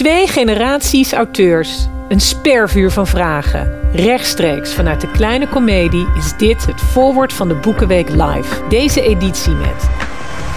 Twee 0.00 0.26
generaties 0.26 1.12
auteurs. 1.12 1.86
Een 2.08 2.20
spervuur 2.20 2.90
van 2.90 3.06
vragen. 3.06 3.78
Rechtstreeks 3.92 4.74
vanuit 4.74 5.00
de 5.00 5.10
kleine 5.10 5.48
komedie 5.48 6.06
is 6.16 6.36
dit 6.36 6.66
het 6.66 6.80
voorwoord 6.80 7.32
van 7.32 7.48
de 7.48 7.54
Boekenweek 7.54 8.08
Live. 8.08 8.68
Deze 8.68 9.02
editie 9.02 9.52
met 9.52 9.90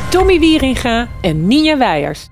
Tommy 0.10 0.40
Wieringa 0.40 1.08
en 1.22 1.48
Ninja 1.48 1.78
Weijers. 1.78 2.28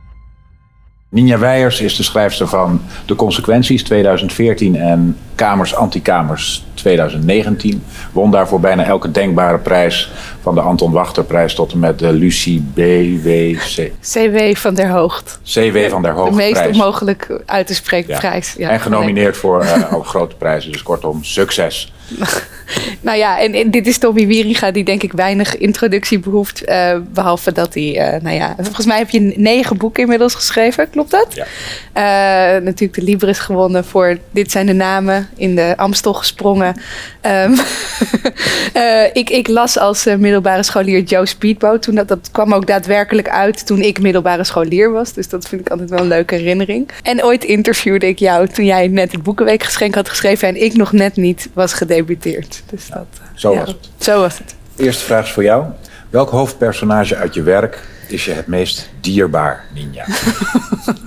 Ninja 1.09 1.37
Weijers 1.39 1.81
is 1.81 1.95
de 1.95 2.03
schrijfster 2.03 2.47
van 2.47 2.81
De 3.05 3.15
Consequenties 3.15 3.83
2014 3.83 4.75
en 4.75 5.17
Kamers 5.41 5.75
Antikamers 5.75 6.63
2019. 6.73 7.83
Won 8.11 8.31
daarvoor 8.31 8.59
bijna 8.59 8.83
elke 8.83 9.11
denkbare 9.11 9.57
prijs. 9.57 10.11
Van 10.41 10.55
de 10.55 10.61
Anton 10.61 10.91
Wachterprijs 10.91 11.53
tot 11.55 11.71
en 11.71 11.79
met 11.79 11.99
de 11.99 12.13
Lucie 12.13 12.65
BWC. 12.73 13.91
CW 14.01 14.55
van 14.55 14.73
der 14.73 14.89
Hoogt. 14.89 15.39
CW 15.43 15.77
van 15.89 16.01
der 16.01 16.13
Hoogt. 16.13 16.29
De 16.29 16.35
meest 16.35 16.51
prijs. 16.51 16.71
onmogelijk 16.71 17.41
uit 17.45 17.67
te 17.67 17.73
spreken 17.75 18.13
Ja. 18.13 18.19
prijs. 18.19 18.53
Ja, 18.57 18.69
en 18.69 18.79
genomineerd 18.79 19.37
voor 19.37 19.61
eh, 19.61 19.93
ook 19.93 20.05
grote 20.05 20.35
prijzen. 20.35 20.71
Dus 20.71 20.83
kortom, 20.83 21.23
succes. 21.23 21.93
Nou 23.01 23.17
ja, 23.17 23.39
en, 23.39 23.53
en 23.53 23.71
dit 23.71 23.87
is 23.87 23.97
Tommy 23.97 24.27
Wieringa 24.27 24.71
die 24.71 24.83
denk 24.83 25.03
ik 25.03 25.11
weinig 25.11 25.57
introductie 25.57 26.19
behoeft. 26.19 26.63
eh, 26.63 26.97
behalve 27.13 27.51
dat 27.51 27.73
hij, 27.73 27.97
eh, 27.97 28.21
nou 28.21 28.35
ja, 28.35 28.55
volgens 28.57 28.85
mij 28.85 28.97
heb 28.97 29.09
je 29.09 29.33
negen 29.35 29.77
boeken 29.77 30.03
inmiddels 30.03 30.35
geschreven, 30.35 30.89
klopt 30.89 31.11
dat? 31.11 31.27
Ja. 31.33 32.59
Natuurlijk 32.59 32.93
de 32.93 33.03
Libris 33.03 33.39
gewonnen 33.39 33.85
voor 33.85 34.17
Dit 34.31 34.51
zijn 34.51 34.65
de 34.65 34.73
namen, 34.73 35.29
in 35.35 35.55
de 35.55 35.73
Amstel 35.77 36.13
gesprongen. 36.13 36.75
Ehm, 37.21 37.53
eh, 38.73 39.03
ik, 39.13 39.29
ik 39.29 39.47
las 39.47 39.77
als 39.77 40.05
eh, 40.05 40.15
middelbare 40.15 40.63
scholier 40.63 41.03
Joe 41.03 41.25
Speedboat. 41.25 41.81
Toen 41.81 41.95
dat, 41.95 42.07
dat 42.07 42.29
kwam 42.31 42.53
ook 42.53 42.67
daadwerkelijk 42.67 43.29
uit 43.29 43.65
toen 43.65 43.81
ik 43.81 44.01
middelbare 44.01 44.43
scholier 44.43 44.91
was. 44.91 45.13
Dus 45.13 45.29
dat 45.29 45.47
vind 45.47 45.61
ik 45.61 45.69
altijd 45.69 45.89
wel 45.89 45.99
een 45.99 46.07
leuke 46.07 46.35
herinnering. 46.35 46.89
En 47.03 47.23
ooit 47.23 47.43
interviewde 47.43 48.07
ik 48.07 48.19
jou 48.19 48.47
toen 48.47 48.65
jij 48.65 48.87
net 48.87 49.11
het 49.11 49.23
Boekenweekgeschenk 49.23 49.95
had 49.95 50.09
geschreven... 50.09 50.47
en 50.47 50.63
ik 50.63 50.73
nog 50.73 50.91
net 50.91 51.15
niet 51.15 51.49
was 51.53 51.73
gedebuteerd. 51.73 52.63
Dus 52.69 52.87
dat, 52.87 53.05
eh, 53.13 53.27
Zo 53.35 53.51
ja, 53.51 53.59
was 53.59 53.67
het. 53.67 53.89
Zo 53.97 54.19
was 54.19 54.37
het. 54.37 54.55
Eerste 54.75 55.03
vraag 55.03 55.25
is 55.25 55.31
voor 55.31 55.43
jou. 55.43 55.65
Welk 56.09 56.29
hoofdpersonage 56.29 57.15
uit 57.15 57.33
je 57.33 57.41
werk 57.41 57.79
is 58.11 58.25
je 58.25 58.31
het 58.31 58.47
meest 58.47 58.89
dierbaar, 59.01 59.65
Ninja? 59.73 60.05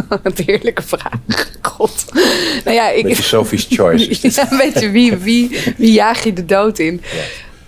Wat 0.09 0.21
een 0.39 0.45
heerlijke 0.47 0.83
vraag. 0.83 1.13
God. 1.63 2.05
Nou 2.65 2.77
ja, 2.77 2.91
ik... 2.91 3.03
Beetje 3.03 3.23
Sophie's 3.23 3.67
Choice. 3.71 4.29
Ja, 4.35 4.53
een 4.53 4.57
beetje 4.59 4.91
wie, 4.91 5.17
wie, 5.17 5.59
wie 5.77 5.93
jaag 5.93 6.25
je 6.25 6.33
de 6.33 6.45
dood 6.45 6.79
in? 6.79 7.03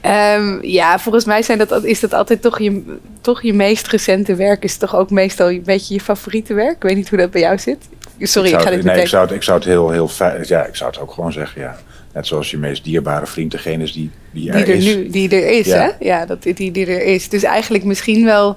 Ehm, 0.00 0.58
ja, 0.62 0.98
volgens 0.98 1.24
mij 1.24 1.42
zijn 1.42 1.58
dat, 1.58 1.84
is 1.84 2.00
dat 2.00 2.12
altijd 2.14 2.42
toch 2.42 2.58
je, 2.60 2.82
toch 3.20 3.42
je 3.42 3.52
meest 3.54 3.86
recente 3.88 4.34
werk. 4.34 4.64
Is 4.64 4.76
toch 4.76 4.96
ook 4.96 5.10
meestal 5.10 5.50
een 5.50 5.62
beetje 5.64 5.94
je 5.94 6.00
favoriete 6.00 6.54
werk? 6.54 6.76
Ik 6.76 6.82
weet 6.82 6.96
niet 6.96 7.08
hoe 7.08 7.18
dat 7.18 7.30
bij 7.30 7.40
jou 7.40 7.58
zit. 7.58 7.88
Sorry, 8.20 8.48
ik, 8.48 8.54
zou 8.54 8.62
ga 8.64 8.70
het- 8.70 8.76
dit 8.76 8.84
nee, 8.84 8.84
meteen... 8.84 9.02
ik 9.02 9.08
zou 9.08 9.24
het, 9.26 9.34
ik 9.34 9.42
zou 9.42 9.58
het 9.58 9.66
heel, 9.66 9.90
heel 9.90 10.08
fijn... 10.08 10.44
Ja, 10.46 10.64
ik 10.64 10.76
zou 10.76 10.90
het 10.90 11.00
ook 11.00 11.12
gewoon 11.12 11.32
zeggen, 11.32 11.60
ja. 11.60 11.78
Net 12.14 12.26
zoals 12.26 12.50
je 12.50 12.58
meest 12.58 12.84
dierbare 12.84 13.26
vriend 13.26 13.50
degene 13.50 13.82
is 13.82 13.92
die, 13.92 14.10
die 14.30 14.50
er, 14.50 14.56
die 14.56 14.64
er 14.64 14.74
is. 14.78 14.84
nu 14.84 15.10
die 15.10 15.28
er 15.28 15.46
is, 15.58 15.66
Ja. 15.66 15.76
hè? 15.76 15.90
Ja, 16.06 16.26
dat, 16.26 16.42
die, 16.42 16.70
die 16.70 16.86
er 16.86 17.02
is. 17.02 17.28
Dus 17.28 17.42
eigenlijk 17.42 17.84
misschien 17.84 18.24
wel... 18.24 18.56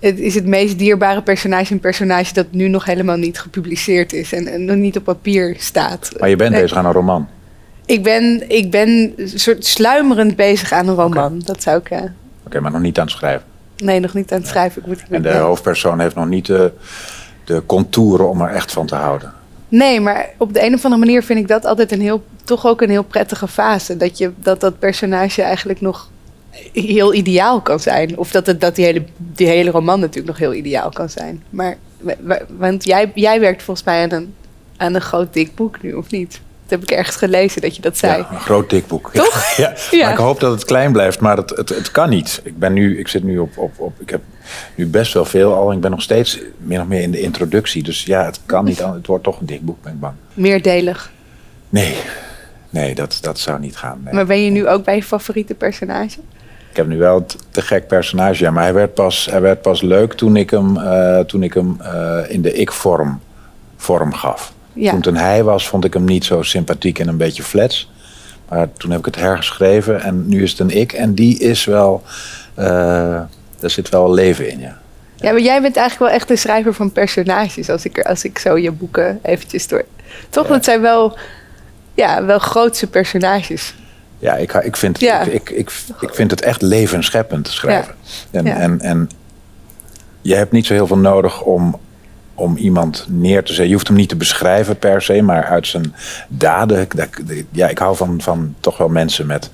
Het 0.00 0.18
is 0.18 0.34
het 0.34 0.46
meest 0.46 0.78
dierbare 0.78 1.22
personage 1.22 1.72
een 1.72 1.80
personage 1.80 2.32
dat 2.34 2.46
nu 2.50 2.68
nog 2.68 2.84
helemaal 2.84 3.16
niet 3.16 3.38
gepubliceerd 3.40 4.12
is 4.12 4.32
en, 4.32 4.46
en 4.46 4.64
nog 4.64 4.76
niet 4.76 4.96
op 4.96 5.04
papier 5.04 5.54
staat. 5.58 6.10
Maar 6.18 6.28
je 6.28 6.36
bent 6.36 6.50
Nee. 6.50 6.60
bezig 6.60 6.76
aan 6.76 6.84
een 6.86 6.92
roman. 6.92 7.28
Ik 7.86 8.02
ben, 8.02 8.50
ik 8.50 8.70
ben 8.70 9.12
een 9.16 9.28
soort 9.34 9.64
sluimerend 9.66 10.36
bezig 10.36 10.72
aan 10.72 10.88
een 10.88 10.94
roman. 10.94 11.42
Dat 11.44 11.62
zou 11.62 11.78
ik... 11.78 11.90
eh, 11.90 12.02
Oké, 12.46 12.60
maar 12.60 12.70
nog 12.70 12.80
niet 12.80 12.98
aan 12.98 13.04
het 13.06 13.14
schrijven. 13.14 13.46
nee, 13.76 14.00
nog 14.00 14.14
niet 14.14 14.32
aan 14.32 14.38
het 14.38 14.48
schrijven. 14.48 14.82
Ik 14.82 14.88
moet, 14.88 15.02
En 15.10 15.22
de 15.22 15.34
hoofdpersoon 15.34 16.00
heeft 16.00 16.14
nog 16.14 16.26
niet 16.26 16.46
de, 16.46 16.72
de 17.44 17.62
contouren 17.66 18.28
om 18.28 18.40
er 18.40 18.48
echt 18.54 18.72
van 18.72 18.86
te 18.86 18.94
houden. 18.94 19.32
Nee, 19.68 20.00
maar 20.00 20.28
op 20.38 20.54
de 20.54 20.64
een 20.66 20.74
of 20.74 20.84
andere 20.84 21.04
manier 21.04 21.22
vind 21.22 21.38
ik 21.38 21.48
dat 21.48 21.64
altijd 21.64 21.92
een 21.92 22.00
heel, 22.00 22.24
toch 22.44 22.66
ook 22.66 22.82
een 22.82 22.90
heel 22.90 23.02
prettige 23.04 23.48
fase. 23.48 23.96
Dat 23.96 24.18
je, 24.18 24.30
dat, 24.36 24.60
dat 24.60 24.78
personage 24.78 25.42
eigenlijk 25.42 25.80
nog 25.80 26.10
heel 26.72 27.14
ideaal 27.14 27.60
kan 27.60 27.80
zijn. 27.80 28.18
Of 28.18 28.30
dat, 28.30 28.46
het, 28.46 28.60
dat 28.60 28.74
die, 28.74 28.84
hele, 28.84 29.02
die 29.16 29.46
hele 29.46 29.70
roman 29.70 30.00
natuurlijk 30.00 30.26
nog 30.26 30.38
heel 30.38 30.54
ideaal 30.54 30.90
kan 30.90 31.08
zijn. 31.08 31.42
Maar, 31.50 31.76
wa- 32.00 32.14
wa- 32.20 32.42
want 32.58 32.84
jij, 32.84 33.10
jij 33.14 33.40
werkt 33.40 33.62
volgens 33.62 33.86
mij 33.86 34.02
aan 34.02 34.12
een, 34.12 34.34
aan 34.76 34.94
een 34.94 35.00
groot 35.00 35.32
dik 35.32 35.54
boek 35.54 35.82
nu, 35.82 35.92
of 35.92 36.10
niet? 36.10 36.40
Dat 36.68 36.78
heb 36.80 36.90
ik 36.90 36.96
ergens 36.96 37.16
gelezen 37.16 37.60
dat 37.60 37.76
je 37.76 37.82
dat 37.82 37.98
zei. 37.98 38.18
Ja, 38.18 38.28
een 38.30 38.40
groot 38.40 38.70
dik 38.70 38.86
boek. 38.86 39.10
Toch? 39.12 39.44
Ja, 39.56 39.74
Ja. 39.90 40.02
Maar 40.04 40.12
ik 40.12 40.18
hoop 40.18 40.40
dat 40.40 40.52
het 40.52 40.64
klein 40.64 40.92
blijft, 40.92 41.20
maar 41.20 41.36
het, 41.36 41.50
het, 41.50 41.68
het 41.68 41.90
kan 41.90 42.08
niet. 42.10 42.40
Ik, 42.44 42.58
ben 42.58 42.72
nu, 42.72 42.98
ik 42.98 43.08
zit 43.08 43.22
nu 43.24 43.38
op, 43.38 43.58
op, 43.58 43.72
op... 43.80 44.00
Ik 44.00 44.10
heb 44.10 44.20
nu 44.74 44.86
best 44.86 45.12
wel 45.12 45.24
veel 45.24 45.54
al. 45.54 45.72
Ik 45.72 45.80
ben 45.80 45.90
nog 45.90 46.02
steeds 46.02 46.40
min 46.58 46.80
of 46.80 46.86
meer 46.86 47.00
in 47.00 47.10
de 47.10 47.20
introductie. 47.20 47.82
Dus 47.82 48.04
ja, 48.04 48.24
het 48.24 48.40
kan 48.46 48.64
niet. 48.64 48.78
Het 48.78 49.06
wordt 49.06 49.24
toch 49.24 49.40
een 49.40 49.46
dik 49.46 49.60
boek, 49.64 49.82
ben 49.82 49.92
ik 49.92 50.00
bang. 50.00 50.14
Meerdelig. 50.34 51.12
Nee, 51.68 51.96
nee 52.70 52.94
dat, 52.94 53.18
dat 53.20 53.38
zou 53.38 53.60
niet 53.60 53.76
gaan. 53.76 54.00
nee. 54.04 54.14
Maar 54.14 54.26
ben 54.26 54.44
je 54.44 54.50
nu 54.50 54.68
ook 54.68 54.84
bij 54.84 54.96
je 54.96 55.02
favoriete 55.02 55.54
personage? 55.54 56.18
Ik 56.76 56.82
heb 56.82 56.90
nu 56.90 56.98
wel 56.98 57.14
het 57.14 57.36
te 57.50 57.62
gek 57.62 57.86
personage, 57.86 58.44
ja, 58.44 58.50
maar 58.50 58.62
hij 58.62 58.74
werd 58.74 58.94
pas, 58.94 59.26
hij 59.30 59.40
werd 59.40 59.62
pas 59.62 59.82
leuk 59.82 60.12
toen 60.12 60.36
ik 60.36 60.50
hem, 60.50 60.76
eh, 60.76 61.18
toen 61.18 61.42
ik 61.42 61.54
hem 61.54 61.76
eh, 61.80 62.18
in 62.28 62.42
de 62.42 62.52
ik-vorm 62.52 63.20
vorm 63.76 64.12
gaf. 64.14 64.52
Ja. 64.72 64.90
Toen 64.90 65.14
het 65.14 65.22
hij 65.22 65.44
was, 65.44 65.68
vond 65.68 65.84
ik 65.84 65.94
hem 65.94 66.04
niet 66.04 66.24
zo 66.24 66.42
sympathiek 66.42 66.98
en 66.98 67.08
een 67.08 67.16
beetje 67.16 67.42
flats. 67.42 67.90
Maar 68.48 68.72
toen 68.72 68.90
heb 68.90 68.98
ik 68.98 69.04
het 69.04 69.16
hergeschreven 69.16 70.02
en 70.02 70.28
nu 70.28 70.42
is 70.42 70.50
het 70.50 70.60
een 70.60 70.70
ik. 70.70 70.92
En 70.92 71.14
die 71.14 71.38
is 71.38 71.64
wel, 71.64 72.02
eh 72.54 73.20
daar 73.60 73.70
zit 73.70 73.88
wel 73.88 74.12
leven 74.12 74.50
in, 74.50 74.60
ja. 74.60 74.78
Ja, 75.16 75.32
maar 75.32 75.40
jij 75.40 75.60
bent 75.62 75.76
eigenlijk 75.76 76.10
wel 76.10 76.20
echt 76.20 76.30
een 76.30 76.38
schrijver 76.38 76.74
van 76.74 76.92
personages. 76.92 77.70
Als 77.70 77.84
ik, 77.84 78.00
als 78.00 78.24
ik 78.24 78.38
zo 78.38 78.58
je 78.58 78.70
boeken 78.70 79.18
eventjes 79.22 79.68
door... 79.68 79.84
Toch, 80.30 80.46
Ja. 80.46 80.52
dat 80.52 80.64
zijn 80.64 80.80
wel, 80.80 81.18
ja, 81.94 82.24
wel 82.24 82.38
grootse 82.38 82.86
personages. 82.86 83.74
Ja, 84.18 84.34
ik, 84.36 84.52
ik, 84.54 84.76
vind, 84.76 85.00
Ja. 85.00 85.20
Ik, 85.20 85.32
ik, 85.32 85.50
ik, 85.50 85.70
ik 86.00 86.14
vind 86.14 86.30
het 86.30 86.40
echt 86.42 86.62
levensscheppend 86.62 87.48
schrijven. 87.48 87.94
En, 88.30 88.44
Ja. 88.44 88.56
en, 88.56 88.80
en 88.80 89.10
je 90.20 90.34
hebt 90.34 90.52
niet 90.52 90.66
zo 90.66 90.72
heel 90.72 90.86
veel 90.86 90.98
nodig 90.98 91.40
om, 91.42 91.78
om 92.34 92.56
iemand 92.56 93.06
neer 93.08 93.40
te 93.42 93.46
zetten. 93.48 93.66
Je 93.68 93.72
hoeft 93.74 93.88
hem 93.88 93.96
niet 93.96 94.08
te 94.08 94.16
beschrijven 94.16 94.78
per 94.78 95.02
se, 95.02 95.22
maar 95.22 95.44
uit 95.44 95.66
zijn 95.66 95.94
daden. 96.28 96.86
dat- 96.96 97.08
Ja, 97.50 97.68
ik 97.68 97.78
hou 97.78 97.96
van, 97.96 98.20
van 98.20 98.54
toch 98.60 98.76
wel 98.78 98.88
mensen 98.88 99.26
met 99.26 99.50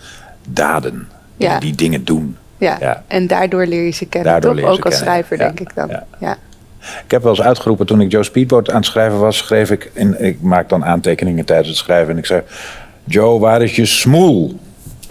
daden. 0.49 1.09
Die, 1.37 1.49
Ja. 1.49 1.59
die 1.61 1.75
dingen 1.75 2.05
doen. 2.05 2.37
Ja. 2.59 2.77
Ja. 2.81 3.03
en 3.07 3.27
daardoor 3.27 3.67
leer 3.67 3.85
je 3.85 3.91
ze 3.91 4.07
kennen. 4.07 4.31
Daardoor 4.33 4.51
toch? 4.51 4.61
leer 4.61 4.71
je 4.71 4.77
Ook 4.79 4.85
als 4.85 4.97
schrijver, 4.97 5.39
denk 5.39 5.61
ik 5.61 5.75
dan. 5.75 5.89
Ja. 5.89 6.07
Ja. 6.21 6.37
Ik 7.05 7.11
heb 7.11 7.23
wel 7.23 7.31
eens 7.33 7.43
uitgeroepen 7.43 7.87
toen 7.87 8.01
ik 8.01 8.11
Joe 8.11 8.23
Speedboat 8.23 8.71
aan 8.71 8.77
het 8.77 8.85
schrijven 8.87 9.19
was, 9.19 9.37
schreef 9.37 9.71
ik, 9.71 9.91
in, 9.95 10.25
ik 10.25 10.41
maak 10.41 10.69
dan 10.69 10.85
aantekeningen 10.85 11.45
tijdens 11.45 11.69
het 11.69 11.77
schrijven 11.77 12.13
en 12.13 12.19
ik 12.19 12.27
zei, 12.27 12.43
Joe, 13.05 13.41
waar 13.41 13.63
is 13.63 13.77
je 13.77 13.87
smoel? 13.87 14.59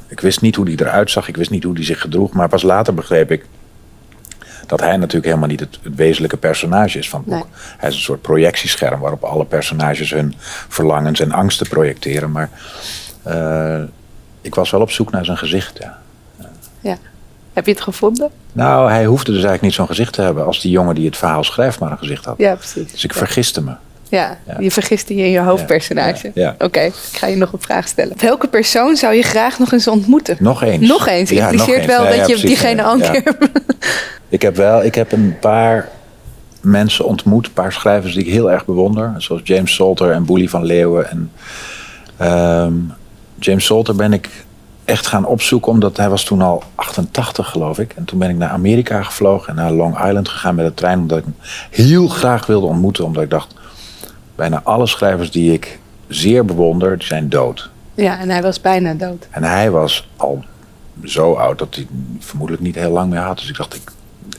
Ik 0.07 0.19
wist 0.19 0.41
niet 0.41 0.56
hoe 0.56 0.66
die 0.66 0.81
eruit 0.81 1.12
zag, 1.12 1.28
ik 1.28 1.38
wist 1.38 1.50
niet 1.50 1.63
hoe 1.63 1.75
die 1.75 1.85
zich 1.85 2.02
gedroeg, 2.02 2.34
maar 2.34 2.50
pas 2.50 2.62
later 2.62 2.94
begreep 2.94 3.31
ik 3.31 3.46
dat 4.72 4.79
hij 4.79 4.97
natuurlijk 4.97 5.25
helemaal 5.25 5.47
niet 5.47 5.59
het, 5.59 5.79
het 5.84 5.96
wezenlijke 5.96 6.38
personage 6.38 6.97
is 6.97 7.09
van 7.09 7.24
het 7.25 7.30
boek. 7.30 7.47
Hij 7.78 7.90
is 7.90 7.96
een 7.96 8.01
soort 8.01 8.22
projectiescherm 8.22 9.00
waarop 9.00 9.24
alle 9.24 9.46
personages 9.46 10.12
hun 10.12 10.34
verlangens 10.68 11.19
en 11.19 11.31
angsten 11.31 11.68
projecteren, 11.68 12.31
maar 12.31 12.50
eh, 13.24 13.81
ik 14.41 14.56
was 14.56 14.69
wel 14.69 14.81
op 14.81 14.91
zoek 14.91 15.12
naar 15.12 15.25
zijn 15.25 15.38
gezicht, 15.38 15.78
ja. 15.78 15.97
ja. 16.80 16.97
Heb 17.53 17.66
je 17.66 17.72
het 17.72 17.81
gevonden? 17.81 18.30
Nou, 18.51 18.91
hij 18.91 19.06
hoefde 19.06 19.31
dus 19.31 19.44
eigenlijk 19.44 19.62
niet 19.62 19.74
zo'n 19.74 19.88
gezicht 19.88 20.13
te 20.13 20.22
hebben 20.22 20.46
als 20.46 20.62
die 20.62 20.72
jongen 20.72 20.96
die 20.96 21.06
het 21.06 21.18
verhaal 21.18 21.44
schrijft 21.44 21.80
maar 21.80 21.91
een 21.91 21.97
gezicht 21.97 22.25
had. 22.25 22.38
Ja, 22.38 22.56
precies. 22.56 22.91
Dus 22.91 23.03
ik 23.03 23.12
ja. 23.12 23.18
vergiste 23.18 23.63
me. 23.63 23.74
Ja, 24.11 24.38
je 24.59 24.72
vergiste 24.72 25.16
je 25.16 25.23
in 25.23 25.29
je 25.31 25.39
hoofdpersonage. 25.39 26.53
Oké, 26.59 26.79
ik 26.79 26.94
ga 27.11 27.27
je 27.27 27.35
nog 27.35 27.53
een 27.53 27.61
vraag 27.61 27.88
stellen. 27.88 28.13
Welke 28.17 28.47
persoon 28.47 28.95
zou 28.95 29.13
je 29.13 29.22
graag 29.22 29.59
nog 29.59 29.72
eens 29.72 29.88
ontmoeten? 29.88 30.38
Nog 30.39 30.63
eens. 30.63 30.88
Nog 30.88 31.07
eens. 31.07 31.31
Nog 31.31 31.39
Impliceert 31.51 31.85
wel 31.85 32.17
dat 32.17 32.27
je 32.27 32.38
diegene 32.45 32.83
al 32.83 32.94
een 32.94 33.00
Ja. 33.00 33.09
keer... 33.11 33.38
Ik 34.29 34.41
heb 34.41 34.55
wel, 34.55 34.83
ik 34.83 34.95
heb 34.95 35.11
een 35.11 35.35
paar 35.39 35.89
mensen 36.61 37.05
ontmoet, 37.05 37.45
een 37.45 37.53
paar 37.53 37.71
schrijvers 37.73 38.13
die 38.13 38.23
ik 38.25 38.31
heel 38.31 38.51
erg 38.51 38.66
bewonder. 38.66 39.13
Zoals 39.17 39.41
James 39.44 39.73
Salter 39.75 40.11
en 40.11 40.25
Boelie 40.25 40.50
van 40.50 40.65
Leeuwen. 40.65 41.09
En, 41.09 41.31
ehm, 42.18 42.74
James 43.39 43.65
Salter 43.65 43.95
ben 43.95 44.13
ik 44.13 44.30
echt 44.86 45.07
gaan 45.07 45.25
opzoeken, 45.25 45.71
omdat 45.71 45.97
hij 45.97 46.09
was 46.09 46.24
toen 46.24 46.41
al 46.41 46.63
88 46.75 47.50
geloof 47.50 47.80
ik. 47.80 47.94
En 47.95 48.06
toen 48.06 48.19
ben 48.19 48.30
ik 48.30 48.36
naar 48.36 48.50
Amerika 48.50 49.03
gevlogen 49.03 49.50
en 49.50 49.56
naar 49.56 49.71
Long 49.71 50.06
Island 50.06 50.30
gegaan 50.30 50.56
met 50.56 50.65
de 50.65 50.74
trein. 50.74 51.00
Omdat 51.00 51.18
ik 51.18 51.24
hem 51.24 51.36
heel 51.69 52.07
graag 52.07 52.45
wilde 52.45 52.68
ontmoeten. 52.68 53.06
Omdat 53.06 53.24
ik 53.24 53.30
dacht, 53.30 53.53
bijna 54.41 54.61
alle 54.63 54.88
schrijvers 54.88 55.31
die 55.31 55.53
ik 55.53 55.79
zeer 56.07 56.45
bewonder, 56.45 56.97
die 56.97 57.07
zijn 57.07 57.29
dood. 57.29 57.69
Ja, 57.93 58.19
en 58.19 58.29
hij 58.29 58.41
was 58.41 58.61
bijna 58.61 58.93
dood. 58.93 59.27
En 59.29 59.43
hij 59.43 59.71
was 59.71 60.09
al 60.17 60.43
zo 61.03 61.33
oud 61.33 61.59
dat 61.59 61.75
hij 61.75 61.88
vermoedelijk 62.19 62.63
niet 62.63 62.75
heel 62.75 62.91
lang 62.91 63.09
meer 63.09 63.19
had. 63.19 63.38
Dus 63.38 63.49
ik 63.49 63.57
dacht, 63.57 63.75
ik, 63.75 63.91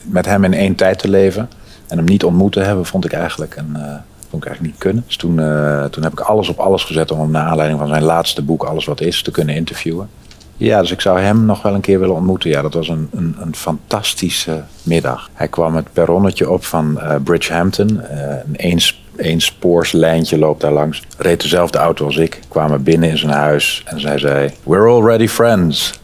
met 0.03 0.27
hem 0.27 0.45
in 0.45 0.55
één 0.55 0.75
tijd 0.75 0.99
te 0.99 1.09
leven 1.09 1.51
en 1.89 1.97
hem 1.97 2.07
niet 2.07 2.25
ontmoet 2.25 2.53
te 2.53 2.61
hebben, 2.61 2.87
vond 2.87 3.05
ik 3.05 3.13
eigenlijk, 3.13 3.57
een, 3.57 3.77
eh, 3.77 3.95
vond 4.29 4.43
ik 4.43 4.49
eigenlijk 4.49 4.63
niet 4.63 4.79
kunnen. 4.79 5.05
Dus 5.07 5.17
toen, 5.17 5.41
eh, 5.41 5.85
toen 5.85 6.03
heb 6.03 6.13
ik 6.13 6.21
alles 6.21 6.49
op 6.49 6.59
alles 6.59 6.85
gezet 6.85 7.11
om 7.11 7.21
hem 7.21 7.31
naar 7.31 7.47
aanleiding 7.47 7.81
van 7.81 7.89
zijn 7.89 8.03
laatste 8.03 8.43
boek, 8.43 8.65
Alles 8.65 8.85
Wat 8.85 9.01
Is, 9.01 9.23
te 9.23 9.31
kunnen 9.31 9.55
interviewen. 9.55 10.09
Ja, 10.57 10.81
dus 10.81 10.91
ik 10.91 11.01
zou 11.01 11.21
hem 11.21 11.45
nog 11.45 11.63
wel 11.63 11.75
een 11.75 11.81
keer 11.81 11.99
willen 11.99 12.15
ontmoeten. 12.15 12.51
Ja, 12.51 12.63
dat 12.63 12.75
was 12.75 12.89
een, 12.89 13.09
een, 13.13 13.37
een 13.39 13.55
fantastische 13.55 14.63
middag. 14.83 15.31
Hij 15.33 15.49
kwam 15.49 15.77
het 15.77 15.93
perronnetje 15.93 16.51
op 16.51 16.65
van 16.65 17.01
eh, 17.01 17.15
Bridgehampton, 17.25 18.01
eh, 18.01 18.37
een 18.47 18.55
eens 18.55 19.02
één 19.17 19.41
spoorslijntje 19.41 20.39
loopt 20.39 20.61
daar 20.61 20.73
langs. 20.73 21.03
Reed 21.19 21.41
dezelfde 21.41 21.79
auto 21.79 22.05
als 22.05 22.17
ik. 22.17 22.41
Kwamen 22.49 22.83
binnen 22.83 23.09
in 23.11 23.19
zijn 23.19 23.33
huis 23.33 23.83
en 23.87 24.01
zij 24.01 24.19
zei: 24.19 24.51
We're 24.63 24.89
already 24.89 25.29
friends. 25.29 26.01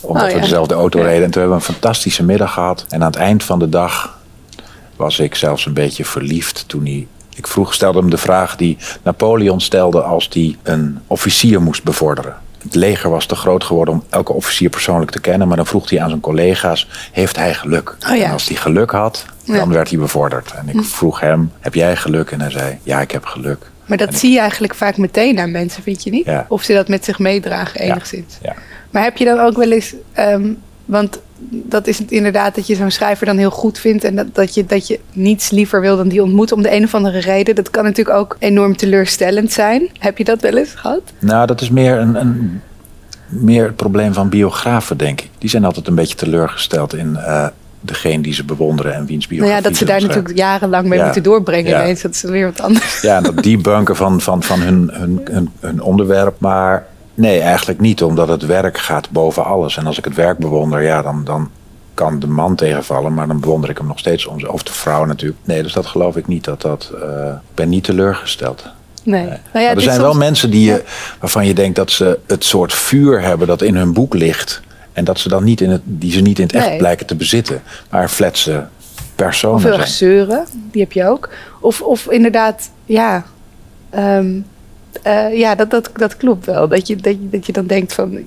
Omdat 0.00 0.22
Oh, 0.22 0.28
ja. 0.28 0.34
we 0.34 0.40
dezelfde 0.40 0.74
auto 0.74 0.98
Ja. 0.98 1.04
reden. 1.04 1.24
En 1.24 1.30
toen 1.30 1.40
hebben 1.40 1.58
we 1.60 1.66
een 1.66 1.72
fantastische 1.74 2.24
middag 2.24 2.52
gehad. 2.52 2.84
En 2.88 3.00
aan 3.00 3.06
het 3.06 3.16
eind 3.16 3.42
van 3.44 3.58
de 3.58 3.68
dag 3.68 4.18
was 4.96 5.18
ik 5.18 5.34
zelfs 5.34 5.66
een 5.66 5.74
beetje 5.74 6.04
verliefd 6.04 6.64
toen 6.66 6.84
hij. 6.84 7.06
Ik 7.34 7.46
vroeg, 7.46 7.74
stelde 7.74 7.98
hem 7.98 8.10
de 8.10 8.16
vraag 8.16 8.56
die 8.56 8.76
Napoleon 9.02 9.60
stelde 9.60 10.02
als 10.02 10.28
hij 10.32 10.56
een 10.62 10.98
officier 11.06 11.62
moest 11.62 11.82
bevorderen. 11.82 12.36
Het 12.62 12.74
leger 12.74 13.10
was 13.10 13.26
te 13.26 13.34
groot 13.34 13.64
geworden 13.64 13.94
om 13.94 14.04
elke 14.10 14.32
officier 14.32 14.68
persoonlijk 14.68 15.10
te 15.10 15.20
kennen. 15.20 15.48
Maar 15.48 15.56
dan 15.56 15.66
vroeg 15.66 15.90
hij 15.90 16.00
aan 16.00 16.08
zijn 16.08 16.20
collega's: 16.20 16.88
Heeft 17.12 17.36
hij 17.36 17.54
geluk? 17.54 17.96
Oh 18.10 18.16
ja. 18.16 18.24
En 18.24 18.32
als 18.32 18.48
hij 18.48 18.56
geluk 18.56 18.90
had, 18.90 19.24
dan 19.44 19.56
Ja. 19.56 19.62
Hm. 19.62 19.68
werd 19.70 19.90
hij 19.90 19.98
bevorderd. 19.98 20.52
En 20.52 20.68
ik 20.68 20.84
vroeg 20.84 21.20
hem: 21.20 21.52
Heb 21.60 21.74
jij 21.74 21.96
geluk? 21.96 22.30
En 22.30 22.40
hij 22.40 22.50
zei: 22.50 22.78
Ja, 22.82 23.00
ik 23.00 23.10
heb 23.10 23.24
geluk. 23.24 23.70
Maar 23.86 23.98
dat 23.98 24.14
zie 24.14 24.32
je 24.32 24.38
eigenlijk 24.40 24.74
vaak 24.74 24.96
meteen 24.96 25.38
aan 25.38 25.50
mensen, 25.50 25.82
vind 25.82 26.02
je 26.04 26.10
niet? 26.10 26.24
Ja. 26.24 26.46
Of 26.48 26.62
ze 26.62 26.72
dat 26.72 26.88
met 26.88 27.04
zich 27.04 27.18
meedragen 27.18 27.80
enigszins. 27.80 28.38
Maar 28.90 29.02
heb 29.02 29.16
je 29.16 29.24
dan 29.24 29.40
ook 29.40 29.56
wel 29.56 29.70
eens, 29.72 29.94
ehm, 30.12 30.52
want 30.84 31.20
dat 31.48 31.86
is 31.86 31.98
het 31.98 32.10
inderdaad 32.10 32.54
dat 32.54 32.66
je 32.66 32.74
zo'n 32.74 32.90
schrijver 32.90 33.26
dan 33.26 33.36
heel 33.36 33.50
goed 33.50 33.78
vindt 33.78 34.04
en 34.04 34.14
dat, 34.16 34.34
dat, 34.34 34.54
je, 34.54 34.66
dat 34.66 34.86
je 34.86 35.00
niets 35.12 35.50
liever 35.50 35.80
wil 35.80 35.96
dan 35.96 36.08
die 36.08 36.22
ontmoeten 36.22 36.56
om 36.56 36.62
de 36.62 36.74
een 36.74 36.84
of 36.84 36.94
andere 36.94 37.18
reden. 37.20 37.54
Dat 37.54 37.70
kan 37.70 37.84
natuurlijk 37.84 38.16
ook 38.18 38.36
enorm 38.38 38.76
teleurstellend 38.76 39.52
zijn. 39.52 39.88
Heb 39.98 40.18
je 40.18 40.24
dat 40.24 40.40
wel 40.40 40.56
eens 40.56 40.74
gehad? 40.74 41.00
Nou, 41.18 41.46
dat 41.46 41.60
is 41.60 41.70
meer, 41.70 41.98
een, 41.98 42.14
een, 42.20 42.60
meer 43.28 43.64
het 43.66 43.76
probleem 43.76 44.12
van 44.12 44.28
biografen, 44.28 44.96
denk 44.96 45.20
ik. 45.20 45.28
Die 45.38 45.50
zijn 45.50 45.64
altijd 45.64 45.86
een 45.86 45.94
beetje 45.94 46.16
teleurgesteld 46.16 46.94
in 46.94 47.16
eh, 47.16 47.46
degene 47.80 48.22
die 48.22 48.34
ze 48.34 48.44
bewonderen 48.44 48.94
en 48.94 49.06
wiens 49.06 49.26
Nou 49.28 49.38
biografie 49.40 49.62
ja, 49.62 49.68
dat 49.68 49.78
ze 49.78 49.84
daar 49.84 50.00
schrijven. 50.00 50.08
natuurlijk 50.18 50.38
jarenlang 50.48 50.86
mee 50.86 50.98
Ja. 50.98 51.04
moeten 51.04 51.22
doorbrengen 51.22 51.70
Ja. 51.70 51.82
ineens. 51.82 52.02
Dat 52.02 52.14
is 52.14 52.22
weer 52.22 52.46
wat 52.46 52.60
anders. 52.60 53.00
Ja, 53.00 53.20
dat 53.20 53.42
debunken 53.42 53.96
van, 53.96 54.20
van, 54.20 54.42
van 54.42 54.60
hun, 54.60 54.90
hun, 54.92 55.20
hun, 55.24 55.50
hun 55.60 55.80
onderwerp. 55.82 56.40
Maar 56.40 56.86
nee, 57.14 57.40
eigenlijk 57.40 57.80
niet, 57.80 58.02
omdat 58.02 58.28
het 58.28 58.46
werk 58.46 58.78
gaat 58.78 59.10
boven 59.10 59.44
alles. 59.44 59.76
En 59.76 59.86
als 59.86 59.98
ik 59.98 60.04
het 60.04 60.14
werk 60.14 60.38
bewonder, 60.38 60.82
ja, 60.82 61.02
dan, 61.02 61.24
dan 61.24 61.50
kan 61.94 62.18
de 62.18 62.26
man 62.26 62.54
tegenvallen. 62.54 63.14
Maar 63.14 63.26
dan 63.26 63.40
bewonder 63.40 63.70
ik 63.70 63.78
hem 63.78 63.86
nog 63.86 63.98
steeds 63.98 64.26
om. 64.26 64.46
Of 64.46 64.62
de 64.62 64.72
vrouw 64.72 65.04
natuurlijk. 65.04 65.40
Nee, 65.44 65.62
dus 65.62 65.72
dat 65.72 65.86
geloof 65.86 66.16
ik 66.16 66.26
niet. 66.26 66.44
Dat 66.44 66.60
dat, 66.62 66.92
eh, 67.02 67.26
ik 67.26 67.54
ben 67.54 67.68
niet 67.68 67.84
teleurgesteld. 67.84 68.64
Nee. 69.04 69.20
Nee. 69.26 69.38
Nou 69.52 69.64
ja, 69.64 69.74
er 69.74 69.80
zijn 69.80 69.94
soms- 69.94 70.06
wel 70.06 70.14
mensen 70.16 70.50
die 70.50 70.64
je, 70.64 70.82
waarvan 71.20 71.46
je 71.46 71.54
denkt 71.54 71.76
dat 71.76 71.90
ze 71.90 72.18
het 72.26 72.44
soort 72.44 72.72
vuur 72.74 73.22
hebben 73.22 73.46
dat 73.46 73.62
in 73.62 73.76
hun 73.76 73.92
boek 73.92 74.14
ligt. 74.14 74.60
En 74.92 75.04
dat 75.04 75.18
ze 75.18 75.28
dan 75.28 75.44
niet 75.44 75.60
in 75.60 75.70
het, 75.70 75.80
die 75.84 76.12
ze 76.12 76.20
niet 76.20 76.38
in 76.38 76.44
het 76.46 76.54
echt 76.54 76.68
Nee. 76.68 76.78
blijken 76.78 77.06
te 77.06 77.14
bezitten. 77.14 77.62
Maar 77.90 78.08
fletse 78.08 78.66
personen 79.14 79.56
Of 79.56 79.62
heel 79.62 79.72
erg 79.72 79.86
zijn. 79.88 80.10
zeuren, 80.10 80.46
die 80.70 80.82
heb 80.82 80.92
je 80.92 81.06
ook. 81.08 81.28
Of, 81.60 81.82
of 81.82 82.06
inderdaad, 82.10 82.70
ja, 82.84 83.24
ehm, 83.90 84.30
eh, 85.02 85.38
ja 85.38 85.54
dat, 85.54 85.70
dat, 85.70 85.90
dat 85.96 86.16
klopt 86.16 86.46
wel. 86.46 86.68
Dat 86.68 86.86
je, 86.86 86.96
dat, 86.96 87.12
je, 87.12 87.28
dat 87.30 87.46
je 87.46 87.52
dan 87.52 87.66
denkt 87.66 87.92
van, 87.92 88.18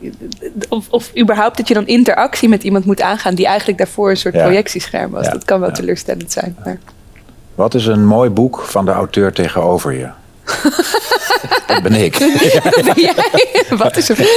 of, 0.69 0.85
of 0.89 1.11
überhaupt 1.17 1.57
dat 1.57 1.67
je 1.67 1.73
dan 1.73 1.87
interactie 1.87 2.49
met 2.49 2.63
iemand 2.63 2.85
moet 2.85 3.01
aangaan 3.01 3.35
die 3.35 3.45
eigenlijk 3.45 3.77
daarvoor 3.77 4.09
een 4.09 4.17
soort 4.17 4.33
Ja. 4.35 4.43
projectiescherm 4.43 5.11
was. 5.11 5.25
Ja. 5.25 5.31
Dat 5.31 5.45
kan 5.45 5.59
wel 5.59 5.69
Ja. 5.69 5.75
teleurstellend 5.75 6.31
zijn. 6.31 6.55
Maar. 6.63 6.77
Wat 7.55 7.73
is 7.73 7.85
een 7.85 8.05
mooi 8.05 8.29
boek 8.29 8.61
van 8.61 8.85
de 8.85 8.91
auteur 8.91 9.33
tegenover 9.33 9.93
je? 9.93 10.09
dat 11.67 11.81
ben 11.81 11.93
ik. 11.93 12.17
Ben 12.85 12.93
jij? 12.95 13.13
Wat 13.77 13.97
is 13.97 14.09
er? 14.09 14.29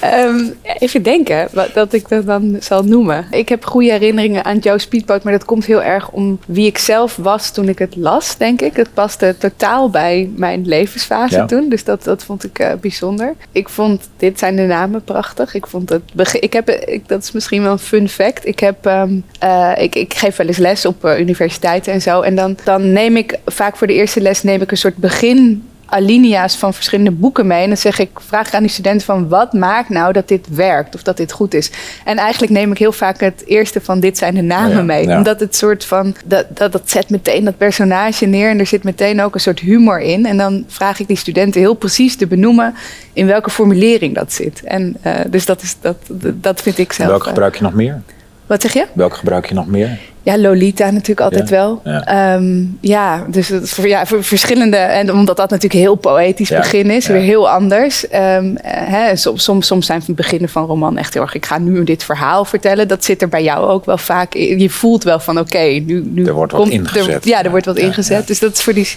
Ehm, 0.00 0.44
even 0.78 1.02
denken 1.02 1.48
wat, 1.52 1.74
dat 1.74 1.92
ik 1.92 2.08
dat 2.08 2.26
dan 2.26 2.56
zal 2.60 2.82
noemen. 2.82 3.26
Ik 3.30 3.48
heb 3.48 3.64
goede 3.64 3.90
herinneringen 3.90 4.44
aan 4.44 4.58
Joe 4.58 4.78
Speedboat, 4.78 5.22
maar 5.22 5.32
dat 5.32 5.44
komt 5.44 5.64
heel 5.64 5.82
erg 5.82 6.10
om 6.10 6.38
wie 6.46 6.66
ik 6.66 6.78
zelf 6.78 7.16
was 7.16 7.50
toen 7.50 7.68
ik 7.68 7.78
het 7.78 7.96
las, 7.96 8.36
denk 8.36 8.60
ik. 8.60 8.76
Het 8.76 8.94
paste 8.94 9.34
totaal 9.38 9.90
bij 9.90 10.30
mijn 10.36 10.66
levensfase 10.66 11.36
Ja. 11.36 11.46
toen, 11.46 11.68
dus 11.68 11.84
dat, 11.84 12.04
dat 12.04 12.24
vond 12.24 12.44
ik 12.44 12.58
eh, 12.58 12.72
bijzonder. 12.80 13.34
Ik 13.52 13.68
vond 13.68 14.08
Dit 14.16 14.38
zijn 14.38 14.56
de 14.56 14.62
namen 14.62 15.04
prachtig. 15.04 15.54
Ik 15.54 15.66
vond 15.66 15.88
het 15.88 16.02
begin, 16.12 16.42
ik 16.42 16.52
heb, 16.52 16.70
ik, 16.70 17.08
dat 17.08 17.22
is 17.22 17.32
misschien 17.32 17.62
wel 17.62 17.72
een 17.72 17.78
fun 17.78 18.08
fact. 18.08 18.46
Ik, 18.46 18.58
heb, 18.58 18.86
ehm, 18.86 19.14
eh, 19.38 19.72
ik, 19.76 19.94
ik 19.94 20.14
geef 20.14 20.36
wel 20.36 20.46
eens 20.46 20.56
les 20.56 20.86
op 20.86 21.04
eh, 21.04 21.18
universiteiten 21.18 21.92
en 21.92 22.02
zo. 22.02 22.20
En 22.20 22.34
dan, 22.34 22.56
dan 22.64 22.92
neem 22.92 23.16
ik 23.16 23.38
vaak 23.46 23.76
voor 23.76 23.86
de 23.86 23.92
eerste 23.92 24.20
les 24.20 24.42
neem 24.42 24.62
ik 24.62 24.70
een 24.70 24.76
soort 24.76 24.96
begin 24.96 25.62
alinea's 25.86 26.56
van 26.56 26.74
verschillende 26.74 27.10
boeken 27.10 27.46
mee. 27.46 27.62
En 27.62 27.68
dan 27.68 27.76
zeg 27.76 27.98
ik, 27.98 28.10
vraag 28.26 28.46
ik 28.46 28.54
aan 28.54 28.62
die 28.62 28.70
studenten 28.70 29.06
van 29.06 29.28
wat 29.28 29.52
maakt 29.52 29.88
nou 29.88 30.12
dat 30.12 30.28
dit 30.28 30.46
werkt 30.48 30.94
of 30.94 31.02
dat 31.02 31.16
dit 31.16 31.32
goed 31.32 31.54
is. 31.54 31.70
En 32.04 32.16
eigenlijk 32.16 32.52
neem 32.52 32.70
ik 32.70 32.78
heel 32.78 32.92
vaak 32.92 33.20
het 33.20 33.42
eerste 33.46 33.80
van 33.80 34.00
dit 34.00 34.18
zijn 34.18 34.34
de 34.34 34.42
namen 34.42 34.76
Ja, 34.76 34.82
mee. 34.82 35.06
ja. 35.06 35.16
Omdat 35.16 35.40
het 35.40 35.56
soort 35.56 35.84
van, 35.84 36.14
dat, 36.24 36.46
dat, 36.48 36.72
dat 36.72 36.90
zet 36.90 37.10
meteen 37.10 37.44
dat 37.44 37.56
personage 37.56 38.26
neer 38.26 38.50
en 38.50 38.58
er 38.58 38.66
zit 38.66 38.84
meteen 38.84 39.22
ook 39.22 39.34
een 39.34 39.40
soort 39.40 39.60
humor 39.60 40.00
in. 40.00 40.26
En 40.26 40.36
dan 40.36 40.64
vraag 40.68 41.00
ik 41.00 41.06
die 41.06 41.16
studenten 41.16 41.60
heel 41.60 41.74
precies 41.74 42.16
te 42.16 42.26
benoemen 42.26 42.74
in 43.12 43.26
welke 43.26 43.50
formulering 43.50 44.14
dat 44.14 44.32
zit. 44.32 44.62
En 44.64 44.96
eh, 45.02 45.14
dus 45.28 45.46
dat, 45.46 45.62
is, 45.62 45.76
dat, 45.80 45.96
dat 46.34 46.62
vind 46.62 46.78
ik 46.78 46.92
zelf. 46.92 47.08
Welke 47.08 47.24
eh, 47.24 47.30
gebruik 47.30 47.56
je 47.56 47.62
nog 47.62 47.74
meer? 47.74 48.02
Wat 48.46 48.62
zeg 48.62 48.72
je? 48.72 48.86
Welke 48.92 49.16
gebruik 49.16 49.48
je 49.48 49.54
nog 49.54 49.66
meer? 49.66 49.98
Ja, 50.22 50.38
Lolita 50.38 50.90
natuurlijk 50.90 51.20
altijd 51.20 51.48
Ja, 51.48 51.54
wel. 51.56 51.80
ja. 51.84 52.04
Ehm, 52.04 52.64
ja, 52.80 53.24
dus 53.28 53.48
het 53.48 53.70
voor, 53.70 53.88
ja, 53.88 54.06
voor 54.06 54.24
verschillende. 54.24 54.76
En 54.76 55.12
omdat 55.12 55.36
dat 55.36 55.50
natuurlijk 55.50 55.74
een 55.74 55.80
heel 55.80 55.94
poëtisch 55.94 56.48
Ja, 56.48 56.58
begin 56.58 56.90
is, 56.90 57.06
weer 57.06 57.20
heel 57.20 57.50
anders. 57.50 58.04
Hè, 58.10 59.16
soms, 59.16 59.44
soms, 59.44 59.66
soms 59.66 59.86
zijn 59.86 60.02
beginnen 60.06 60.48
van 60.48 60.64
roman 60.66 60.96
echt 60.98 61.14
heel 61.14 61.22
erg. 61.22 61.34
Ik 61.34 61.46
ga 61.46 61.58
nu 61.58 61.84
dit 61.84 62.04
verhaal 62.04 62.44
vertellen. 62.44 62.88
Dat 62.88 63.04
zit 63.04 63.22
er 63.22 63.28
bij 63.28 63.42
jou 63.42 63.68
ook 63.68 63.84
wel 63.84 63.98
vaak 63.98 64.34
in. 64.34 64.58
Je 64.58 64.70
voelt 64.70 65.04
wel 65.04 65.18
van 65.20 65.38
oké, 65.38 65.58
nu, 65.58 66.02
nu 66.04 66.26
Er 66.26 66.32
wordt 66.32 66.52
wat 66.52 66.68
ingezet. 66.68 67.24
ja, 67.24 67.42
er 67.44 67.50
wordt 67.50 67.66
wat 67.66 67.76
ingezet. 67.78 68.26
Dus 68.26 68.38
dat 68.38 68.52
is 68.52 68.62
voor 68.62 68.74
die 68.74 68.88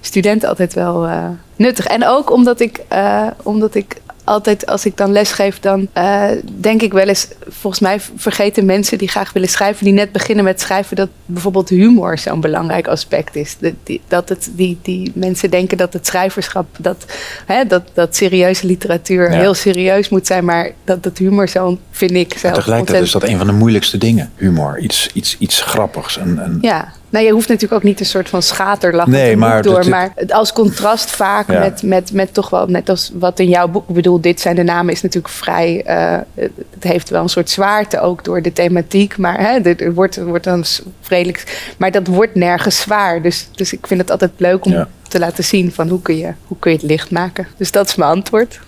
studenten 0.00 0.48
altijd 0.48 0.74
wel 0.74 1.06
eh, 1.06 1.24
nuttig. 1.56 1.86
En 1.86 2.06
ook 2.06 2.32
omdat 2.32 2.60
ik, 2.60 2.80
eh, 2.88 3.26
omdat 3.42 3.74
ik 3.74 3.96
altijd 4.26 4.66
als 4.66 4.86
ik 4.86 4.96
dan 4.96 5.12
lesgeef, 5.12 5.60
dan 5.60 5.88
eh, 5.92 6.24
denk 6.44 6.82
ik 6.82 6.92
wel 6.92 7.06
eens, 7.08 7.28
volgens 7.48 7.82
mij 7.82 8.00
vergeten 8.16 8.64
mensen 8.64 8.98
die 8.98 9.08
graag 9.08 9.32
willen 9.32 9.48
schrijven, 9.48 9.84
die 9.84 9.92
net 9.92 10.12
beginnen 10.12 10.44
met 10.44 10.60
schrijven, 10.60 10.96
dat 10.96 11.08
bijvoorbeeld 11.26 11.68
humor 11.68 12.18
zo'n 12.18 12.40
belangrijk 12.40 12.86
aspect 12.88 13.36
is. 13.36 13.56
Dat, 13.58 13.72
die, 13.82 14.00
dat 14.08 14.28
het, 14.28 14.50
die, 14.52 14.78
die 14.82 15.12
mensen 15.14 15.50
denken 15.50 15.76
dat 15.76 15.92
het 15.92 16.06
schrijverschap, 16.06 16.66
dat, 16.78 17.04
hè, 17.46 17.64
dat, 17.64 17.82
dat 17.94 18.16
serieuze 18.16 18.66
literatuur 18.66 19.32
Ja. 19.32 19.38
heel 19.38 19.54
serieus 19.54 20.08
moet 20.08 20.26
zijn, 20.26 20.44
maar 20.44 20.70
dat 20.84 21.04
het 21.04 21.18
humor 21.18 21.48
zo, 21.48 21.78
vind 21.90 22.10
ik 22.10 22.38
zelf. 22.38 22.54
Tegelijkertijd 22.54 23.02
is 23.02 23.10
dat 23.10 23.22
een 23.22 23.38
van 23.38 23.46
de 23.46 23.52
moeilijkste 23.52 23.98
dingen. 23.98 24.32
Humor. 24.36 24.78
Iets, 24.78 25.10
iets, 25.12 25.36
iets 25.38 25.62
grappigs. 25.62 26.16
Een, 26.16 26.38
een, 26.38 26.58
Ja, 26.60 26.92
nou 27.08 27.24
je 27.24 27.30
hoeft 27.32 27.48
natuurlijk 27.48 27.80
ook 27.80 27.88
niet 27.88 28.00
een 28.00 28.06
soort 28.06 28.28
van 28.28 28.42
schaterlach 28.42 29.06
Nee, 29.06 29.36
maar 29.36 29.62
door. 29.62 29.88
maar 29.88 30.12
als 30.28 30.52
contrast 30.52 31.10
vaak 31.10 31.50
Ja. 31.50 31.58
met, 31.58 31.82
met, 31.82 32.12
met 32.12 32.34
toch 32.34 32.50
wel, 32.50 32.66
net 32.66 32.88
als 32.88 33.10
wat 33.14 33.38
in 33.38 33.48
jouw 33.48 33.68
boek, 33.68 33.88
ik 33.88 33.94
bedoel, 33.94 34.20
dit 34.20 34.40
zijn 34.40 34.56
de 34.56 34.62
namen, 34.62 34.92
is 34.92 35.02
natuurlijk 35.02 35.34
vrij, 35.34 35.82
eh, 35.84 36.18
het 36.34 36.82
heeft 36.84 37.08
wel 37.08 37.22
een 37.22 37.28
soort 37.28 37.50
zwaarte 37.50 38.00
ook 38.00 38.24
door 38.24 38.42
de 38.42 38.52
thematiek. 38.52 39.16
Maar 39.16 39.40
hè, 39.40 39.58
er, 39.58 39.82
er 39.82 39.94
wordt, 39.94 40.16
er 40.16 40.26
wordt 40.26 40.44
dan 40.44 40.64
vredelijk, 41.00 41.72
maar 41.78 41.90
dat 41.90 42.06
wordt 42.06 42.34
nergens 42.34 42.80
zwaar. 42.80 43.22
Dus, 43.22 43.48
dus 43.52 43.72
ik 43.72 43.86
vind 43.86 44.00
het 44.00 44.10
altijd 44.10 44.30
leuk 44.36 44.64
om 44.64 44.72
Ja. 44.72 44.88
te 45.08 45.18
laten 45.18 45.44
zien 45.44 45.72
van 45.72 45.88
hoe 45.88 46.02
kun, 46.02 46.16
je, 46.18 46.32
hoe 46.46 46.56
kun 46.58 46.70
je 46.70 46.76
het 46.76 46.86
licht 46.86 47.10
maken. 47.10 47.46
Dus 47.56 47.70
dat 47.70 47.88
is 47.88 47.94
mijn 47.94 48.10
antwoord. 48.10 48.60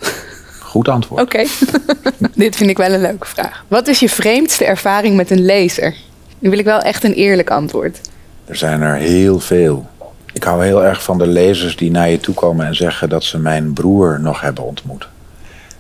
Goed 0.60 0.88
antwoord. 0.88 1.22
Oké, 1.22 1.44
dit 2.34 2.56
vind 2.56 2.70
ik 2.70 2.76
wel 2.76 2.92
een 2.92 3.00
leuke 3.00 3.26
vraag. 3.26 3.64
Wat 3.68 3.88
is 3.88 4.00
je 4.00 4.08
vreemdste 4.08 4.64
ervaring 4.64 5.16
met 5.16 5.30
een 5.30 5.44
lezer? 5.44 5.94
Nu 6.38 6.50
wil 6.50 6.58
ik 6.58 6.64
wel 6.64 6.80
echt 6.80 7.04
een 7.04 7.12
eerlijk 7.12 7.50
antwoord. 7.50 8.00
Er 8.48 8.56
zijn 8.56 8.82
er 8.82 8.94
heel 8.94 9.40
veel. 9.40 9.86
Ik 10.32 10.44
hou 10.44 10.64
heel 10.64 10.84
erg 10.84 11.02
van 11.02 11.18
de 11.18 11.26
lezers 11.26 11.76
die 11.76 11.90
naar 11.90 12.10
je 12.10 12.20
toe 12.20 12.34
komen 12.34 12.66
en 12.66 12.74
zeggen 12.74 13.08
dat 13.08 13.24
ze 13.24 13.38
mijn 13.38 13.72
broer 13.72 14.20
nog 14.20 14.40
hebben 14.40 14.64
ontmoet. 14.64 15.08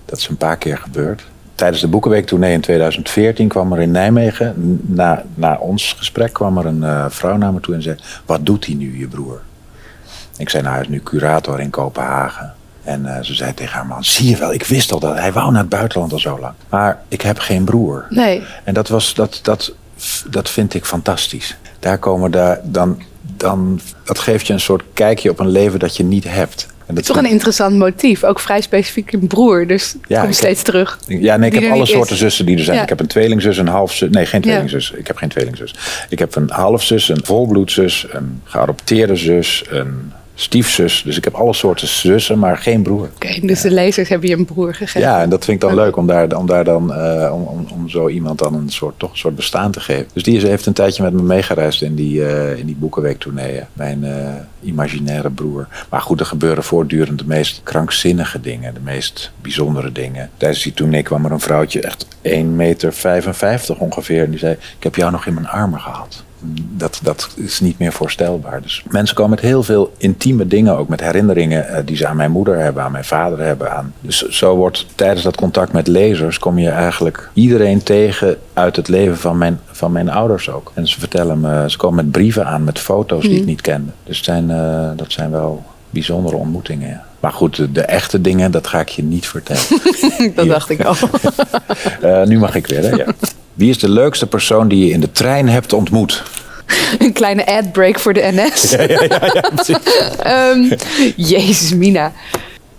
Dat 0.04 0.18
is 0.18 0.28
een 0.28 0.36
paar 0.36 0.56
keer 0.56 0.78
gebeurd. 0.78 1.26
Tijdens 1.54 1.80
de 1.80 1.88
Boekenweektournee 1.88 2.52
in 2.52 2.60
2014 2.60 3.48
kwam 3.48 3.72
er 3.72 3.80
in 3.80 3.90
Nijmegen, 3.90 4.80
na, 4.86 5.22
na 5.34 5.56
ons 5.56 5.92
gesprek, 5.92 6.32
kwam 6.32 6.58
er 6.58 6.66
een 6.66 6.82
eh, 6.82 7.04
vrouw 7.08 7.36
naar 7.36 7.52
me 7.52 7.60
toe 7.60 7.74
en 7.74 7.82
zei: 7.82 7.96
Wat 8.26 8.46
doet 8.46 8.66
hij 8.66 8.74
nu, 8.74 8.98
je 8.98 9.06
broer? 9.06 9.40
Ik 10.36 10.48
zei: 10.48 10.62
Nou, 10.62 10.74
hij 10.74 10.84
is 10.84 10.90
nu 10.90 11.00
curator 11.02 11.60
in 11.60 11.70
Kopenhagen. 11.70 12.54
En 12.82 13.16
eh, 13.16 13.22
ze 13.22 13.34
zei 13.34 13.54
tegen 13.54 13.74
haar 13.74 13.86
man: 13.86 14.04
Zie 14.04 14.28
je 14.28 14.36
wel, 14.36 14.52
ik 14.52 14.64
wist 14.64 14.92
al 14.92 15.00
dat 15.00 15.18
hij 15.18 15.32
wou 15.32 15.52
naar 15.52 15.60
het 15.60 15.70
buitenland 15.70 16.12
al 16.12 16.18
zo 16.18 16.38
lang. 16.38 16.54
Maar 16.68 17.02
ik 17.08 17.20
heb 17.20 17.38
geen 17.38 17.64
broer. 17.64 18.06
Nee. 18.10 18.42
En 18.64 18.74
dat, 18.74 18.88
was, 18.88 19.14
dat, 19.14 19.40
dat, 19.42 19.72
dat 20.30 20.50
vind 20.50 20.74
ik 20.74 20.84
fantastisch. 20.84 21.56
Daar 21.80 21.98
komen 21.98 22.30
daar, 22.30 22.60
dan, 22.64 23.02
dan, 23.36 23.80
dat 24.04 24.18
geeft 24.18 24.46
je 24.46 24.52
een 24.52 24.60
soort 24.60 24.82
kijkje 24.92 25.30
op 25.30 25.38
een 25.38 25.48
leven 25.50 25.78
dat 25.78 25.96
je 25.96 26.04
niet 26.04 26.24
hebt. 26.24 26.66
En 26.86 26.94
dat 26.94 27.04
Toch 27.06 27.16
een 27.16 27.26
interessant 27.26 27.76
motief. 27.76 28.24
Ook 28.24 28.40
vrij 28.40 28.60
specifiek 28.60 29.12
een 29.12 29.26
broer. 29.26 29.66
Dus 29.66 29.92
het 29.92 30.00
Ja, 30.06 30.22
komt 30.22 30.34
steeds 30.34 30.62
terug. 30.62 30.98
ja, 31.06 31.36
nee, 31.36 31.50
ik 31.50 31.60
heb 31.60 31.72
alle 31.72 31.86
soorten 31.86 32.12
is. 32.14 32.18
zussen 32.18 32.46
die 32.46 32.56
er 32.56 32.64
zijn. 32.64 32.76
Ja. 32.76 32.82
Ik 32.82 32.88
heb 32.88 33.00
een 33.00 33.06
tweelingzus, 33.06 33.56
een 33.56 33.68
halfzus. 33.68 34.08
Nee, 34.10 34.26
geen 34.26 34.40
Ja. 34.40 34.46
tweelingzus. 34.46 34.90
Ik 34.90 35.06
heb 35.06 35.16
geen 35.16 35.28
tweelingzus. 35.28 35.74
Ik 36.08 36.18
heb 36.18 36.34
een 36.34 36.50
halfzus, 36.50 37.08
een 37.08 37.24
volbloedzus, 37.24 38.06
een 38.10 38.40
geadopteerde 38.44 39.16
zus, 39.16 39.64
een 39.68 40.12
stiefzus. 40.40 41.02
Dus 41.02 41.16
ik 41.16 41.24
heb 41.24 41.34
alle 41.34 41.54
soorten 41.54 41.88
zussen, 41.88 42.38
maar 42.38 42.58
geen 42.58 42.82
broer. 42.82 43.08
Oké, 43.14 43.46
dus 43.46 43.60
de 43.60 43.70
lezers 43.70 44.08
hebben 44.08 44.28
je 44.28 44.36
een 44.36 44.44
broer 44.44 44.74
gegeven. 44.74 45.00
Ja, 45.00 45.22
en 45.22 45.30
dat 45.30 45.44
vind 45.44 45.62
ik 45.62 45.68
dan 45.68 45.76
leuk 45.76 45.96
om 45.96 46.06
daar, 46.06 46.36
om 46.36 46.46
daar 46.46 46.64
dan 46.64 46.94
eh, 46.94 47.34
om, 47.34 47.42
om, 47.42 47.66
om 47.72 47.88
zo 47.88 48.08
iemand 48.08 48.38
dan 48.38 48.54
een 48.54 48.70
soort, 48.70 48.98
toch 48.98 49.10
een 49.10 49.18
soort 49.18 49.36
bestaan 49.36 49.70
te 49.70 49.80
geven. 49.80 50.06
Dus 50.12 50.22
die 50.22 50.36
is, 50.36 50.42
heeft 50.42 50.66
een 50.66 50.72
tijdje 50.72 51.02
met 51.02 51.12
me 51.12 51.22
meegereisd 51.22 51.82
in 51.82 51.94
die, 51.94 52.20
uh, 52.20 52.58
in 52.58 52.66
die 52.66 52.76
boekenweektourneeën. 52.76 53.64
Mijn 53.72 54.02
uh, 54.02 54.10
imaginaire 54.62 55.30
broer. 55.30 55.68
Maar 55.90 56.00
goed, 56.00 56.20
er 56.20 56.26
gebeuren 56.26 56.64
voortdurend 56.64 57.18
de 57.18 57.26
meest 57.26 57.60
krankzinnige 57.64 58.40
dingen, 58.40 58.74
de 58.74 58.80
meest 58.80 59.32
bijzondere 59.42 59.92
dingen. 59.92 60.30
Tijdens 60.36 60.62
die 60.62 60.74
tournee 60.74 61.02
kwam 61.02 61.24
er 61.24 61.32
een 61.32 61.40
vrouwtje, 61.40 61.80
echt 61.80 62.06
1,55 62.22 62.40
meter 62.40 62.94
ongeveer. 63.78 64.24
En 64.24 64.30
die 64.30 64.38
zei: 64.38 64.52
Ik 64.52 64.82
heb 64.82 64.94
jou 64.94 65.10
nog 65.10 65.26
in 65.26 65.34
mijn 65.34 65.48
armen 65.48 65.80
gehad 65.80 66.26
dat, 66.76 67.00
dat 67.02 67.28
is 67.34 67.60
niet 67.60 67.78
meer 67.78 67.92
voorstelbaar. 67.92 68.62
Dus 68.62 68.84
mensen 68.90 69.16
komen 69.16 69.30
met 69.30 69.40
heel 69.40 69.62
veel 69.62 69.92
intieme 69.96 70.46
dingen, 70.46 70.76
ook 70.76 70.88
met 70.88 71.00
herinneringen 71.00 71.66
uh, 71.70 71.76
die 71.84 71.96
ze 71.96 72.06
aan 72.06 72.16
mijn 72.16 72.30
moeder 72.30 72.58
hebben, 72.58 72.82
aan 72.82 72.92
mijn 72.92 73.04
vader 73.04 73.38
hebben. 73.38 73.72
Aan. 73.72 73.92
Dus 74.00 74.28
zo 74.28 74.56
wordt 74.56 74.86
tijdens 74.94 75.22
dat 75.22 75.36
contact 75.36 75.72
met 75.72 75.86
lezers, 75.86 76.38
kom 76.38 76.58
je 76.58 76.70
eigenlijk 76.70 77.30
iedereen 77.32 77.82
tegen 77.82 78.36
uit 78.52 78.76
het 78.76 78.88
leven 78.88 79.16
van 79.16 79.38
mijn, 79.38 79.60
van 79.66 79.92
mijn 79.92 80.10
ouders 80.10 80.50
ook. 80.50 80.72
En 80.74 80.88
ze 80.88 80.98
vertellen 80.98 81.40
me, 81.40 81.70
ze 81.70 81.76
komen 81.76 82.04
met 82.04 82.12
brieven 82.12 82.46
aan, 82.46 82.64
met 82.64 82.78
foto's 82.78 83.22
die 83.22 83.38
ik 83.38 83.46
niet 83.46 83.60
kende. 83.60 83.90
Dus 84.04 84.16
het 84.16 84.24
zijn, 84.24 84.50
uh, 84.50 84.90
dat 84.96 85.12
zijn 85.12 85.30
wel 85.30 85.64
bijzondere 85.90 86.36
ontmoetingen. 86.36 86.88
Ja. 86.88 87.04
Maar 87.20 87.32
goed, 87.32 87.56
de, 87.56 87.72
de, 87.72 87.82
echte 87.82 88.20
dingen, 88.20 88.50
dat 88.50 88.66
ga 88.66 88.80
ik 88.80 88.88
je 88.88 89.02
niet 89.02 89.28
vertellen. 89.28 89.62
dat 90.34 90.48
dacht 90.48 90.70
ik 90.70 90.84
al. 90.84 90.94
uh, 92.02 92.22
nu 92.30 92.38
mag 92.38 92.54
ik 92.54 92.66
weer, 92.66 92.82
hè? 92.82 92.96
Ja. 92.96 93.06
Wie 93.58 93.70
is 93.70 93.78
de 93.78 93.88
leukste 93.88 94.26
persoon 94.26 94.68
die 94.68 94.86
je 94.86 94.92
in 94.92 95.00
de 95.00 95.12
trein 95.12 95.48
hebt 95.48 95.72
ontmoet? 95.72 96.22
Een 96.98 97.12
kleine 97.12 97.46
ad-break 97.46 97.98
voor 97.98 98.12
de 98.12 98.30
NS. 98.32 98.70
Ja, 98.70 98.82
ja, 98.82 99.02
ja, 99.08 99.50
ja 99.66 100.50
um, 100.50 100.72
Jezus, 101.32 101.74
Mina. 101.74 102.12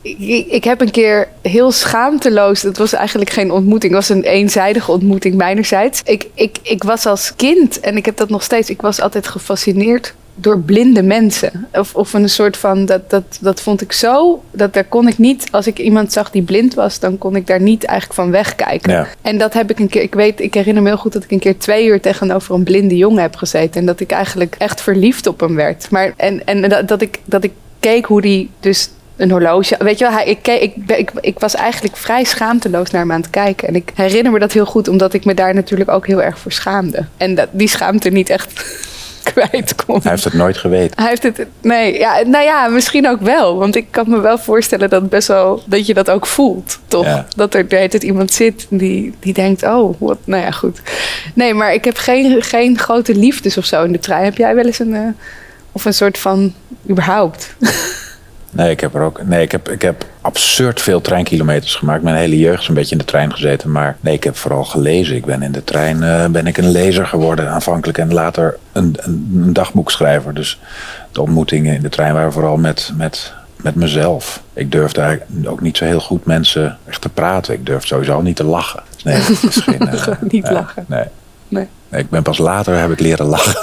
Ik, 0.01 0.47
ik, 0.47 0.63
heb 0.63 0.81
een 0.81 0.91
keer 0.91 1.27
heel 1.41 1.71
schaamteloos, 1.71 2.61
dat 2.61 2.77
was 2.77 2.93
eigenlijk 2.93 3.29
geen 3.29 3.51
ontmoeting, 3.51 3.93
het 3.93 4.07
was 4.07 4.17
een 4.17 4.23
eenzijdige 4.23 4.91
ontmoeting 4.91 5.35
mijnerzijds. 5.35 6.01
Ik, 6.03 6.27
ik, 6.33 6.57
ik 6.63 6.83
was 6.83 7.05
als 7.05 7.33
kind, 7.35 7.79
en 7.79 7.97
ik 7.97 8.05
heb 8.05 8.17
dat 8.17 8.29
nog 8.29 8.43
steeds, 8.43 8.69
ik 8.69 8.81
was 8.81 9.01
altijd 9.01 9.27
gefascineerd 9.27 10.13
door 10.41 10.59
blinde 10.59 11.03
mensen. 11.03 11.67
Of, 11.73 11.95
of 11.95 12.13
een 12.13 12.29
soort 12.29 12.57
van, 12.57 12.85
dat, 12.85 13.09
dat, 13.09 13.23
dat 13.41 13.61
vond 13.61 13.81
ik 13.81 13.91
zo, 13.91 14.43
dat 14.51 14.73
daar 14.73 14.83
kon 14.83 15.07
ik 15.07 15.17
niet, 15.17 15.47
als 15.51 15.67
ik 15.67 15.79
iemand 15.79 16.13
zag 16.13 16.31
die 16.31 16.41
blind 16.41 16.73
was, 16.73 16.99
dan 16.99 17.17
kon 17.17 17.35
ik 17.35 17.47
daar 17.47 17.61
niet 17.61 17.83
eigenlijk 17.83 18.19
van 18.19 18.31
wegkijken. 18.31 18.91
Ja. 18.91 19.07
En 19.21 19.37
dat 19.37 19.53
heb 19.53 19.69
ik 19.69 19.79
een 19.79 19.89
keer, 19.89 20.01
ik 20.01 20.13
weet, 20.13 20.39
ik 20.39 20.53
herinner 20.53 20.83
me 20.83 20.89
heel 20.89 20.97
goed 20.97 21.13
dat 21.13 21.23
ik 21.23 21.31
een 21.31 21.39
keer 21.39 21.57
twee 21.57 21.85
uur 21.85 22.01
tegenover 22.01 22.55
een 22.55 22.63
blinde 22.63 22.97
jongen 22.97 23.21
heb 23.21 23.35
gezeten. 23.35 23.79
En 23.79 23.85
dat 23.85 23.99
ik 23.99 24.11
eigenlijk 24.11 24.55
echt 24.57 24.81
verliefd 24.81 25.27
op 25.27 25.39
hem 25.39 25.55
werd. 25.55 25.89
Maar, 25.89 26.13
en 26.17 26.45
en 26.45 26.69
dat, 26.69 26.87
dat, 26.87 27.01
ik, 27.01 27.19
dat 27.25 27.43
ik 27.43 27.51
keek 27.79 28.05
hoe 28.05 28.21
die 28.21 28.49
dus 28.59 28.89
een 29.15 29.31
horloge. 29.31 29.75
Weet 29.79 29.99
je 29.99 30.05
wel, 30.05 30.13
hij, 30.13 30.25
ik, 30.25 30.47
ik, 30.47 30.73
ik, 30.87 31.11
ik, 31.21 31.39
was 31.39 31.55
eigenlijk 31.55 31.97
vrij 31.97 32.23
schaamteloos 32.23 32.91
naar 32.91 33.01
hem 33.01 33.11
aan 33.11 33.21
het 33.21 33.29
kijken. 33.29 33.67
En 33.67 33.75
ik 33.75 33.91
herinner 33.95 34.31
me 34.31 34.39
dat 34.39 34.51
heel 34.51 34.65
goed, 34.65 34.87
omdat 34.87 35.13
ik 35.13 35.25
me 35.25 35.33
daar 35.33 35.53
natuurlijk 35.53 35.89
ook 35.89 36.07
heel 36.07 36.21
erg 36.21 36.39
voor 36.39 36.51
schaamde. 36.51 37.05
En 37.17 37.35
dat, 37.35 37.47
die 37.51 37.67
schaamte 37.67 38.09
niet 38.09 38.29
echt 38.29 38.63
kwijt 39.33 39.75
kon. 39.85 39.99
Hij 40.01 40.11
heeft 40.11 40.23
het 40.23 40.33
nooit 40.33 40.57
geweten. 40.57 41.01
Hij 41.01 41.09
heeft 41.09 41.23
het, 41.23 41.45
nee, 41.61 41.97
ja, 41.97 42.21
nou 42.25 42.43
ja, 42.43 42.67
misschien 42.67 43.07
ook 43.07 43.21
wel. 43.21 43.57
Want 43.57 43.75
ik 43.75 43.87
kan 43.91 44.09
me 44.09 44.19
wel 44.19 44.37
voorstellen 44.37 44.89
dat, 44.89 45.09
best 45.09 45.27
wel, 45.27 45.63
dat 45.65 45.85
je 45.85 45.93
dat 45.93 46.09
ook 46.09 46.25
voelt, 46.25 46.79
toch? 46.87 47.05
Ja. 47.05 47.25
Dat 47.35 47.53
er 47.53 47.67
de 47.67 47.75
hele 47.75 47.89
tijd 47.89 48.03
iemand 48.03 48.31
zit 48.31 48.67
die, 48.69 49.13
die 49.19 49.33
denkt, 49.33 49.63
oh, 49.63 49.99
wat, 49.99 50.17
nou 50.23 50.43
ja, 50.43 50.51
goed. 50.51 50.81
Nee, 51.33 51.53
maar 51.53 51.73
ik 51.73 51.85
heb 51.85 51.97
geen, 51.97 52.41
geen 52.41 52.77
grote 52.77 53.15
liefdes 53.15 53.57
of 53.57 53.65
zo 53.65 53.83
in 53.83 53.91
de 53.91 53.99
trein. 53.99 54.23
Heb 54.23 54.37
jij 54.37 54.55
wel 54.55 54.65
eens 54.65 54.79
een, 54.79 54.93
uh, 54.93 55.07
of 55.71 55.85
een 55.85 55.93
soort 55.93 56.17
van, 56.17 56.53
überhaupt? 56.89 57.55
Nee, 58.51 58.71
ik 58.71 58.79
heb 58.79 58.95
er 58.95 59.01
ook. 59.01 59.23
Nee, 59.23 59.41
ik 59.41 59.51
heb, 59.51 59.69
ik 59.69 59.81
heb 59.81 60.05
absurd 60.21 60.81
veel 60.81 61.01
treinkilometers 61.01 61.75
gemaakt. 61.75 62.03
Mijn 62.03 62.15
hele 62.15 62.39
jeugd 62.39 62.61
is 62.61 62.67
een 62.67 62.73
beetje 62.73 62.91
in 62.91 62.97
de 62.97 63.05
trein 63.05 63.31
gezeten. 63.31 63.71
Maar 63.71 63.97
nee, 63.99 64.13
ik 64.13 64.23
heb 64.23 64.37
vooral 64.37 64.63
gelezen. 64.63 65.15
Ik 65.15 65.25
ben 65.25 65.41
in 65.41 65.51
de 65.51 65.63
trein 65.63 65.97
uh, 65.97 66.25
ben 66.25 66.47
ik 66.47 66.57
een 66.57 66.71
lezer 66.71 67.07
geworden 67.07 67.49
aanvankelijk. 67.49 67.97
En 67.97 68.13
later 68.13 68.57
een, 68.71 68.95
een, 68.97 69.41
een, 69.43 69.53
dagboekschrijver. 69.53 70.33
Dus 70.33 70.59
de 71.11 71.21
ontmoetingen 71.21 71.75
in 71.75 71.81
de 71.81 71.89
trein 71.89 72.13
waren 72.13 72.31
vooral 72.31 72.57
met, 72.57 72.91
met, 72.97 73.33
met 73.55 73.75
mezelf. 73.75 74.43
Ik 74.53 74.71
durfde 74.71 75.01
eigenlijk 75.01 75.49
ook 75.49 75.61
niet 75.61 75.77
zo 75.77 75.85
heel 75.85 75.99
goed 75.99 76.25
mensen 76.25 76.77
echt 76.85 77.01
te 77.01 77.09
praten. 77.09 77.53
Ik 77.53 77.65
durfde 77.65 77.87
sowieso 77.87 78.21
niet 78.21 78.35
te 78.35 78.43
lachen. 78.43 78.83
Nee, 79.03 79.15
het 79.15 79.43
is 79.43 79.57
geen, 79.57 79.89
uh, 79.93 80.07
niet 80.31 80.45
uh, 80.45 80.51
lachen. 80.51 80.85
Nee. 80.87 81.05
Nee. 81.47 81.67
Ik 81.91 82.09
ben 82.09 82.23
pas 82.23 82.37
later 82.37 82.79
heb 82.79 82.91
ik 82.91 82.99
leren 82.99 83.25
lachen. 83.25 83.55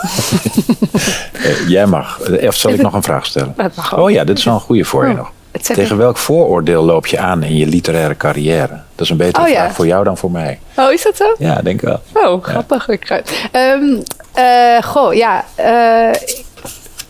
uh, 1.36 1.68
jij 1.76 1.86
mag. 1.86 2.20
Of 2.40 2.54
zal 2.54 2.70
ik 2.70 2.82
nog 2.82 2.92
een 2.92 3.02
vraag 3.02 3.26
stellen? 3.26 3.54
Oh 3.94 4.10
ja, 4.10 4.24
dit 4.24 4.38
is 4.38 4.44
wel 4.44 4.54
een 4.54 4.60
goede 4.60 4.84
voor 4.84 5.04
je 5.04 5.10
oh, 5.10 5.16
nog. 5.16 5.30
Tegen 5.62 5.96
welk 5.96 6.16
vooroordeel 6.16 6.84
loop 6.84 7.06
je 7.06 7.18
aan 7.18 7.42
in 7.42 7.56
je 7.56 7.66
literaire 7.66 8.16
carrière? 8.16 8.80
Dat 8.94 9.04
is 9.04 9.10
een 9.10 9.16
betere 9.16 9.46
oh, 9.46 9.52
vraag 9.52 9.74
voor 9.74 9.86
jou 9.86 10.04
dan 10.04 10.16
voor 10.16 10.30
mij. 10.30 10.58
Oh, 10.76 10.92
is 10.92 11.02
dat 11.02 11.16
zo? 11.16 11.34
Ja, 11.38 11.62
denk 11.62 11.80
wel. 11.80 12.00
Oh, 12.12 12.44
grappig. 12.44 12.88
Ja. 13.08 13.22
Um, 13.72 14.02
uh, 14.38 14.82
goh, 14.82 15.14
ja. 15.14 15.44
Uh, 15.60 16.14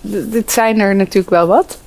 dit 0.08 0.52
zijn 0.52 0.80
er 0.80 0.94
natuurlijk 0.94 1.30
wel 1.30 1.46
wat. 1.46 1.78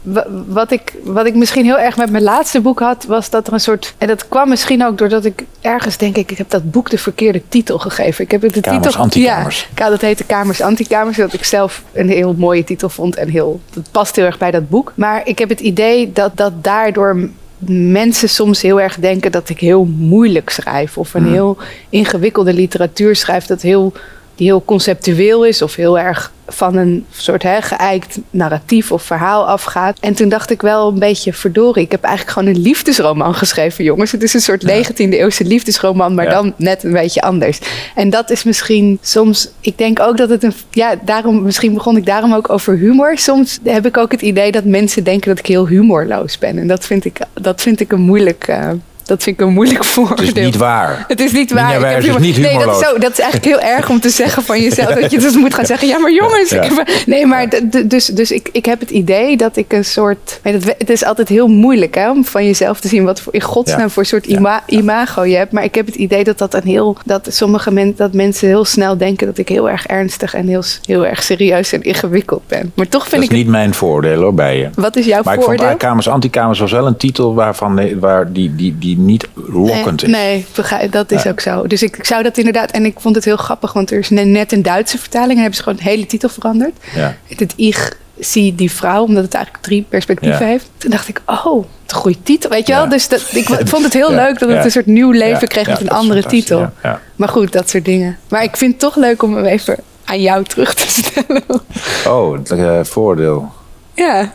Wat 0.48 0.72
ik, 0.72 0.94
wat 1.04 1.26
ik 1.26 1.36
misschien 1.36 1.66
heel 1.66 1.80
erg 1.80 1.98
met 1.98 2.12
mijn 2.12 2.24
laatste 2.24 2.62
boek 2.62 2.80
had, 2.80 3.06
was 3.06 3.30
dat 3.30 3.48
er 3.48 3.54
een 3.54 3.60
soort. 3.60 3.94
En 3.98 4.08
dat 4.08 4.28
kwam 4.28 4.50
misschien 4.50 4.86
ook 4.86 4.98
doordat 4.98 5.26
ik 5.26 5.46
ergens 5.62 5.98
denk 5.98 6.18
ik, 6.18 6.32
ik 6.32 6.38
heb 6.38 6.50
dat 6.50 6.72
boek 6.72 6.90
de 6.90 6.98
verkeerde 6.98 7.42
titel 7.50 7.78
gegeven. 7.80 8.24
Ik 8.24 8.32
heb 8.32 8.42
het 8.42 8.54
de 8.54 8.62
kamers, 8.62 8.86
titel. 8.86 9.02
Antikamers. 9.02 9.68
Ja, 9.76 9.90
dat 9.90 10.02
heette 10.02 10.24
Kamers 10.24 10.62
Antikamers. 10.62 11.18
Dat 11.18 11.34
ik 11.34 11.44
zelf 11.44 11.84
een 11.94 12.10
heel 12.10 12.34
mooie 12.38 12.64
titel 12.64 12.90
vond 12.90 13.16
en 13.16 13.30
heel. 13.30 13.60
Dat 13.74 13.92
past 13.92 14.16
heel 14.16 14.26
erg 14.26 14.38
bij 14.38 14.52
dat 14.52 14.70
boek. 14.70 14.92
Maar 14.96 15.22
ik 15.28 15.40
heb 15.40 15.50
het 15.50 15.60
idee 15.60 16.12
dat, 16.12 16.38
dat 16.38 16.64
daardoor 16.64 17.30
mensen 17.68 18.30
soms 18.30 18.62
heel 18.62 18.82
erg 18.82 18.96
denken 18.96 19.32
dat 19.32 19.50
ik 19.50 19.60
heel 19.60 19.86
moeilijk 19.98 20.50
schrijf. 20.50 20.98
Of 20.98 21.14
een 21.14 21.24
Hmm. 21.24 21.32
heel 21.32 21.58
ingewikkelde 21.90 22.54
literatuur 22.54 23.16
schrijf. 23.16 23.46
Dat 23.46 23.62
heel, 23.62 23.94
die 24.39 24.48
heel 24.48 24.63
conceptueel 24.65 25.46
is. 25.46 25.62
Of 25.62 25.75
heel 25.75 26.00
erg 26.00 26.31
van 26.48 26.75
een 26.75 27.05
soort 27.12 27.43
hè, 27.43 27.62
geëikt 27.62 28.17
narratief 28.29 28.91
of 28.91 29.03
verhaal 29.03 29.48
afgaat. 29.48 30.00
En 30.00 30.13
toen 30.13 30.29
dacht 30.29 30.50
ik 30.51 30.62
wel 30.62 30.88
een 30.88 31.00
beetje 31.00 31.34
verdorie. 31.34 31.84
Ik 31.84 31.91
heb 31.91 32.03
eigenlijk 32.03 32.38
gewoon 32.38 32.55
een 32.55 32.62
liefdesroman 32.62 33.36
geschreven, 33.36 33.84
jongens. 33.84 34.12
Het 34.12 34.24
is 34.24 34.34
een 34.34 34.41
soort 34.41 34.63
19e 34.63 34.96
eeuwse 34.98 35.43
liefdesroman, 35.46 36.13
maar 36.15 36.25
Ja. 36.25 36.31
dan 36.31 36.53
net 36.58 36.84
een 36.84 36.91
beetje 36.91 37.22
anders. 37.22 37.60
En 37.96 38.10
dat 38.10 38.29
is 38.29 38.43
misschien 38.43 39.00
soms. 39.01 39.50
Ik 39.60 39.77
denk 39.77 40.00
ook 40.00 40.17
dat 40.17 40.29
het 40.29 40.43
een. 40.43 40.53
Ja, 40.72 40.96
daarom, 41.05 41.41
misschien 41.43 41.74
begon 41.74 41.98
ik 41.98 42.05
daarom 42.05 42.34
ook 42.34 42.50
over 42.50 42.75
humor. 42.77 43.17
Soms 43.17 43.60
heb 43.63 43.86
ik 43.86 43.98
ook 43.98 44.12
het 44.12 44.22
idee 44.22 44.51
dat 44.51 44.63
mensen 44.63 45.03
denken 45.03 45.29
dat 45.29 45.39
ik 45.39 45.46
heel 45.46 45.67
humorloos 45.67 46.38
ben. 46.38 46.58
En 46.58 46.67
dat 46.67 46.86
vind 46.86 47.05
ik, 47.05 47.19
dat 47.34 47.62
vind 47.62 47.79
ik 47.79 47.91
een 47.91 48.01
moeilijk. 48.01 48.48
uh, 48.50 48.69
dat 49.10 49.24
vind 49.24 49.39
ik 49.39 49.46
een 49.48 49.54
moeilijk 49.54 49.84
voordeel. 49.84 50.25
Het 50.25 50.38
is 50.38 50.44
niet 50.44 50.56
waar. 50.56 51.06
Het 51.08 51.20
is 51.20 51.32
niet 51.32 51.51
waar. 51.51 51.66
Nina 51.66 51.78
Ik 51.89 52.06
heb 52.06 52.16
is 52.16 52.22
niet 52.22 52.38
nee, 52.38 52.58
dat 52.66 52.82
is, 52.82 52.88
zo, 52.88 52.98
dat 52.98 53.12
is 53.12 53.20
eigenlijk 53.20 53.46
heel 53.56 53.70
erg 53.70 53.89
om 53.89 54.00
te 54.00 54.10
zeggen 54.10 54.44
van 54.44 54.62
jezelf. 54.62 54.89
Dat 54.94 55.12
je 55.12 55.20
dus 55.20 55.36
moet 55.36 55.54
gaan 55.54 55.66
zeggen, 55.66 55.88
ja 55.88 55.98
maar 55.98 56.12
jongens. 56.13 56.50
Ja. 56.50 56.62
Ik 56.62 56.72
heb- 56.75 56.89
nee, 57.06 57.25
maar 57.25 57.48
dus, 57.86 58.06
dus 58.06 58.32
ik, 58.32 58.50
ik 58.51 58.66
heb 58.66 58.80
het 58.80 58.89
idee 58.89 59.38
dat 59.38 59.58
ik 59.58 59.74
een 59.74 59.86
soort... 59.86 60.39
Het, 60.42 60.89
is 60.89 61.04
altijd 61.04 61.30
heel 61.30 61.48
moeilijk 61.48 61.96
hè, 61.96 62.10
om 62.10 62.25
van 62.25 62.46
jezelf 62.46 62.80
te 62.80 62.88
zien 62.88 63.04
wat 63.04 63.22
voor, 63.22 63.34
in 63.34 63.42
godsnaam 63.42 63.80
Ja. 63.80 63.89
voor 63.89 64.06
soort 64.06 64.25
ima- 64.25 64.63
imago 64.68 65.24
je 65.25 65.36
hebt. 65.36 65.51
Maar 65.51 65.63
ik 65.63 65.75
heb 65.75 65.86
het 65.86 65.96
idee 65.96 66.24
dat 66.24 66.38
dat 66.38 66.54
een 66.54 66.63
heel... 66.63 66.98
Dat 67.06 67.28
sommige 67.32 67.72
mensen, 67.72 67.96
dat 67.98 68.13
mensen 68.13 68.48
heel 68.48 68.66
snel 68.66 68.98
denken 68.98 69.28
dat 69.28 69.38
ik 69.38 69.50
heel 69.50 69.70
erg 69.70 69.86
ernstig 69.88 70.34
en 70.34 70.48
heel, 70.48 70.63
heel 70.86 71.06
erg 71.06 71.24
serieus 71.24 71.72
en 71.74 71.82
ingewikkeld 71.84 72.42
ben. 72.48 72.72
Maar 72.75 72.88
toch 72.88 73.01
Dat 73.01 73.10
vind 73.10 73.24
is 73.24 73.30
ik... 73.30 73.36
niet 73.36 73.48
mijn 73.48 73.74
voordeel 73.74 74.22
hoor, 74.22 74.34
bij 74.34 74.58
je. 74.58 74.70
wat 74.75 74.96
is 74.96 75.06
jouw 75.06 75.22
Maar 75.24 75.34
ik 75.36 75.42
voordeel? 75.44 75.66
vond 75.68 75.78
Kamers 75.78 76.08
Antikamers 76.10 76.60
was 76.60 76.72
wel 76.72 76.88
een 76.88 76.98
titel 76.98 77.34
waarvan, 77.36 78.00
waar 78.00 78.32
die, 78.34 78.56
die, 78.56 78.75
die 78.80 78.98
niet 79.06 79.27
lokkend 79.34 80.03
is. 80.03 80.10
Nee, 80.10 80.46
begrijp- 80.56 80.91
dat 80.91 81.12
is 81.12 81.24
Ja. 81.24 81.29
ook 81.29 81.39
zo. 81.39 81.68
Dus 81.68 81.84
ik, 81.84 81.98
ik 81.98 82.06
zou 82.06 82.24
dat 82.24 82.38
inderdaad... 82.38 82.72
En 82.72 82.86
ik 82.86 83.00
vond 83.00 83.15
het 83.15 83.25
heel 83.25 83.38
grappig, 83.38 83.74
want 83.74 83.91
er 83.91 83.98
is 84.00 84.10
ne- 84.10 84.24
net 84.24 84.51
een 84.51 84.62
Duitse 84.62 84.98
vertaling... 84.98 85.32
en 85.32 85.38
hebben 85.38 85.56
ze 85.56 85.63
gewoon 85.63 85.77
de 85.77 85.84
hele 85.89 86.06
titel 86.06 86.29
veranderd. 86.29 86.74
Ja. 86.96 87.15
Het 87.27 87.53
Ich 87.56 87.91
zie 88.20 88.56
die 88.56 88.72
vrouw, 88.72 89.03
omdat 89.03 89.24
het 89.24 89.34
eigenlijk 89.34 89.63
drie 89.63 89.86
perspectieven 89.89 90.39
Ja. 90.46 90.51
heeft. 90.51 90.70
Toen 90.77 90.91
dacht 90.91 91.08
ik, 91.08 91.22
oh, 91.25 91.65
een 91.88 91.96
goede 91.96 92.18
titel. 92.24 92.50
Weet 92.50 92.68
je 92.68 92.74
wel? 92.74 92.89
Dus 92.89 93.08
dat, 93.08 93.27
ik 93.32 93.48
vond 93.72 93.84
het 93.84 93.94
heel 93.94 94.12
leuk 94.12 94.39
dat 94.39 94.50
het 94.50 94.65
een 94.65 94.72
soort 94.72 94.86
nieuw 94.86 95.12
leven 95.12 95.48
kreeg 95.48 95.68
met 95.68 95.79
een 95.79 95.86
is 95.86 95.91
andere 95.91 96.24
titel. 96.24 96.70
Maar 97.15 97.29
goed, 97.29 97.51
dat 97.51 97.70
soort 97.70 97.86
dingen. 97.86 98.18
Maar 98.29 98.44
ik 98.44 98.58
vind 98.58 98.72
het 98.72 98.79
toch 98.79 98.96
leuk 98.96 99.24
om 99.24 99.36
hem 99.36 99.46
even 99.46 99.77
aan 100.06 100.22
jou 100.22 100.44
terug 100.44 100.74
te 100.74 100.88
stellen. 100.88 101.44
Oh, 102.08 102.34
het 102.38 102.51
eh, 102.51 102.79
voordeel. 102.84 103.51
ja. 103.94 104.32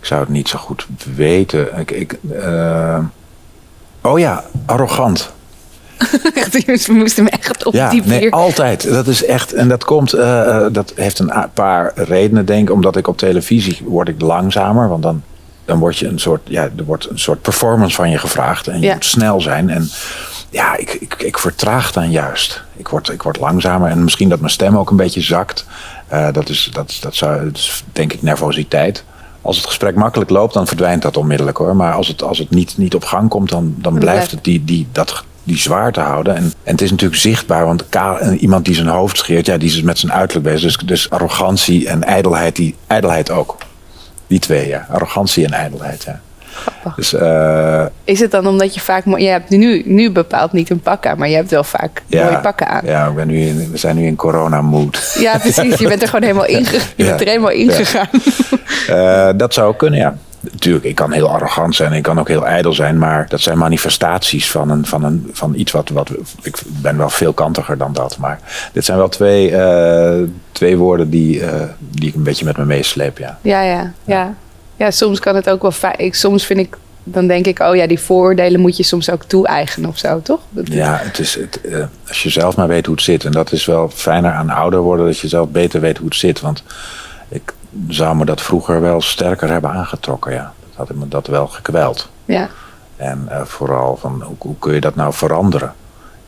Ik 0.00 0.12
zou 0.12 0.20
het 0.20 0.30
niet 0.30 0.48
zo 0.48 0.58
goed 0.58 0.86
weten. 1.16 1.78
Ik, 1.78 1.90
ik, 1.90 2.18
eh, 2.40 2.98
oh 4.06 4.18
ja, 4.18 4.44
arrogant. 4.66 5.32
Echt, 6.34 6.86
we 6.86 6.92
moesten 6.92 7.24
hem 7.24 7.32
echt 7.40 7.64
op 7.64 7.72
Ja, 7.74 7.90
die 7.90 8.00
nee, 8.00 8.08
manier... 8.10 8.30
altijd. 8.30 8.88
Dat 8.90 9.06
is 9.06 9.24
echt, 9.24 9.52
en 9.52 9.68
dat 9.68 9.84
komt, 9.84 10.12
eh, 10.12 10.56
eh, 10.56 10.72
dat 10.72 10.92
heeft 10.96 11.18
een 11.18 11.32
paar 11.54 11.92
redenen, 11.94 12.44
denk 12.44 12.68
ik. 12.68 12.74
Omdat 12.74 12.96
ik 12.96 13.08
op 13.08 13.18
televisie 13.18 13.78
word 13.84 14.08
ik 14.08 14.20
langzamer, 14.20 14.88
want 14.88 15.02
dan, 15.02 15.22
dan 15.64 15.78
word 15.78 15.98
je 15.98 16.06
een 16.06 16.18
soort, 16.18 16.40
ja, 16.44 16.62
er 16.62 16.84
wordt 16.84 17.10
een 17.10 17.18
soort 17.18 17.42
performance 17.42 17.94
van 17.96 18.10
je 18.10 18.18
gevraagd 18.18 18.66
en 18.66 18.80
je 18.80 18.86
Ja. 18.86 18.94
moet 18.94 19.04
snel 19.04 19.40
zijn. 19.40 19.70
En 19.70 19.88
ja, 20.50 20.76
ik, 20.76 20.92
ik, 20.92 21.14
ik 21.18 21.38
vertraag 21.38 21.92
dan 21.92 22.10
juist. 22.10 22.62
Ik 22.76 22.88
word, 22.88 23.08
ik 23.08 23.22
word 23.22 23.38
langzamer 23.38 23.90
en 23.90 24.04
misschien 24.04 24.28
dat 24.28 24.40
mijn 24.40 24.52
stem 24.52 24.78
ook 24.78 24.90
een 24.90 24.96
beetje 24.96 25.20
zakt. 25.20 25.66
Eh, 26.08 26.32
dat, 26.32 26.48
is, 26.48 26.70
dat, 26.72 26.96
dat, 27.00 27.14
zou, 27.14 27.44
dat 27.44 27.56
is 27.56 27.84
denk 27.92 28.12
ik 28.12 28.22
nervositeit. 28.22 29.04
Als 29.46 29.56
het 29.56 29.66
gesprek 29.66 29.94
makkelijk 29.94 30.30
loopt, 30.30 30.54
dan 30.54 30.66
verdwijnt 30.66 31.02
dat 31.02 31.16
onmiddellijk 31.16 31.56
hoor. 31.56 31.76
Maar 31.76 31.92
als 31.92 32.08
het, 32.08 32.22
als 32.22 32.38
het 32.38 32.50
niet, 32.50 32.78
niet 32.78 32.94
op 32.94 33.04
gang 33.04 33.28
komt, 33.28 33.48
dan, 33.48 33.74
dan 33.78 33.98
blijft 33.98 34.30
het 34.30 34.44
die, 34.44 34.64
die, 34.64 34.86
dat, 34.92 35.24
die 35.44 35.58
zwaar 35.58 35.92
te 35.92 36.00
houden. 36.00 36.36
En, 36.36 36.42
en 36.42 36.72
het 36.72 36.80
is 36.80 36.90
natuurlijk 36.90 37.20
zichtbaar, 37.20 37.64
want 37.64 37.88
kaal, 37.88 38.18
en 38.18 38.38
iemand 38.38 38.64
die 38.64 38.74
zijn 38.74 38.86
hoofd 38.86 39.16
scheert, 39.16 39.46
ja, 39.46 39.56
die 39.56 39.68
is 39.68 39.82
met 39.82 39.98
zijn 39.98 40.12
uiterlijk 40.12 40.48
bezig. 40.48 40.76
Dus, 40.76 40.86
dus 40.86 41.10
arrogantie 41.10 41.88
en 41.88 42.04
ijdelheid, 42.04 42.56
die, 42.56 42.74
ijdelheid 42.86 43.30
ook. 43.30 43.56
Die 44.26 44.38
twee, 44.38 44.68
ja. 44.68 44.86
Arrogantie 44.90 45.44
en 45.44 45.52
ijdelheid, 45.52 46.02
ja. 46.02 46.20
Dus 46.96 47.14
eh, 47.14 47.84
Is 48.04 48.20
het 48.20 48.30
dan 48.30 48.46
omdat 48.46 48.74
je 48.74 48.80
vaak... 48.80 49.04
Je 49.18 49.28
hebt 49.28 49.50
nu, 49.50 49.82
nu 49.84 50.10
bepaald 50.10 50.52
niet 50.52 50.70
een 50.70 50.80
pak 50.80 51.06
aan, 51.06 51.18
maar 51.18 51.28
je 51.28 51.34
hebt 51.34 51.50
wel 51.50 51.64
vaak 51.64 52.02
ja, 52.06 52.24
mooie 52.24 52.38
pakken 52.38 52.68
aan. 52.68 52.80
Ja, 52.84 53.06
ik 53.06 53.14
ben 53.14 53.26
nu 53.26 53.40
in, 53.40 53.70
we 53.70 53.76
zijn 53.76 53.96
nu 53.96 54.06
in 54.06 54.16
corona-mood. 54.16 55.16
Ja, 55.18 55.38
precies. 55.38 55.78
Je 55.78 55.88
bent 55.88 56.02
er 56.02 56.08
gewoon 56.08 56.24
helemaal 56.24 56.46
in, 56.56 56.66
je 56.96 57.04
bent 57.04 57.20
er 57.20 57.26
helemaal 57.26 57.50
ingegaan. 57.50 58.08
Eh, 58.86 59.28
dat 59.36 59.54
zou 59.54 59.76
kunnen, 59.76 59.98
ja. 59.98 60.16
Natuurlijk, 60.40 60.84
ik 60.84 60.94
kan 60.94 61.12
heel 61.12 61.30
arrogant 61.30 61.74
zijn, 61.74 61.92
ik 61.92 62.02
kan 62.02 62.18
ook 62.18 62.28
heel 62.28 62.46
ijdel 62.46 62.72
zijn, 62.72 62.98
maar 62.98 63.26
dat 63.28 63.40
zijn 63.40 63.58
manifestaties 63.58 64.50
van, 64.50 64.70
een, 64.70 64.86
van, 64.86 65.04
een, 65.04 65.30
van 65.32 65.54
iets 65.54 65.72
wat, 65.72 65.88
wat. 65.88 66.10
Ik 66.42 66.58
ben 66.66 66.96
wel 66.96 67.10
veelkantiger 67.10 67.78
dan 67.78 67.92
dat, 67.92 68.16
maar 68.18 68.38
dit 68.72 68.84
zijn 68.84 68.98
wel 68.98 69.08
twee, 69.08 69.56
eh, 69.56 70.22
twee 70.52 70.76
woorden 70.76 71.10
die, 71.10 71.42
die 71.78 72.08
ik 72.08 72.14
een 72.14 72.22
beetje 72.22 72.44
met 72.44 72.56
me 72.56 72.64
meesleep, 72.64 73.18
ja. 73.18 73.38
Ja, 73.42 73.62
ja, 73.62 73.92
ja. 74.04 74.14
Ja, 74.14 74.34
soms 74.78 75.20
kan 75.20 75.34
het 75.34 75.48
ook 75.50 75.62
wel 75.62 75.70
fijn. 75.70 75.94
Ik, 75.98 76.14
soms 76.14 76.44
vind 76.46 76.60
ik, 76.60 76.76
dan 77.04 77.26
denk 77.26 77.46
ik, 77.46 77.58
oh 77.58 77.76
ja, 77.76 77.86
die 77.86 78.00
vooroordelen 78.00 78.60
moet 78.60 78.76
je 78.76 78.82
soms 78.82 79.10
ook 79.10 79.22
toe-eigenen 79.24 79.88
of 79.88 79.98
zo, 79.98 80.20
toch? 80.22 80.40
Dat- 80.50 80.66
Ja, 80.72 80.96
het 81.02 81.18
is, 81.18 81.34
het, 81.34 81.60
eh, 81.60 81.84
als 82.08 82.22
je 82.22 82.28
zelf 82.30 82.56
maar 82.56 82.68
weet 82.68 82.86
hoe 82.86 82.94
het 82.94 83.04
zit, 83.04 83.24
en 83.24 83.30
dat 83.32 83.52
is 83.52 83.64
wel 83.66 83.88
fijner 83.94 84.32
aan 84.32 84.50
ouder 84.50 84.80
worden, 84.80 85.06
dat 85.06 85.18
je 85.18 85.28
zelf 85.28 85.48
beter 85.48 85.80
weet 85.80 85.98
hoe 85.98 86.06
het 86.08 86.16
zit, 86.16 86.40
want 86.40 86.62
ik 87.28 87.54
zou 87.88 88.16
me 88.16 88.24
dat 88.24 88.40
vroeger 88.42 88.80
wel 88.80 89.00
sterker 89.00 89.48
hebben 89.48 89.70
aangetrokken, 89.70 90.32
ja. 90.32 90.52
Dat 90.76 90.86
had 90.88 90.96
me 90.96 91.08
dat 91.08 91.26
wel 91.26 91.46
gekweld. 91.46 92.08
ja. 92.24 92.48
En 92.96 93.26
eh, 93.30 93.44
vooral 93.44 93.96
van 93.96 94.22
hoe, 94.22 94.36
hoe 94.38 94.54
kun 94.58 94.74
je 94.74 94.80
dat 94.80 94.94
nou 94.94 95.12
veranderen? 95.12 95.74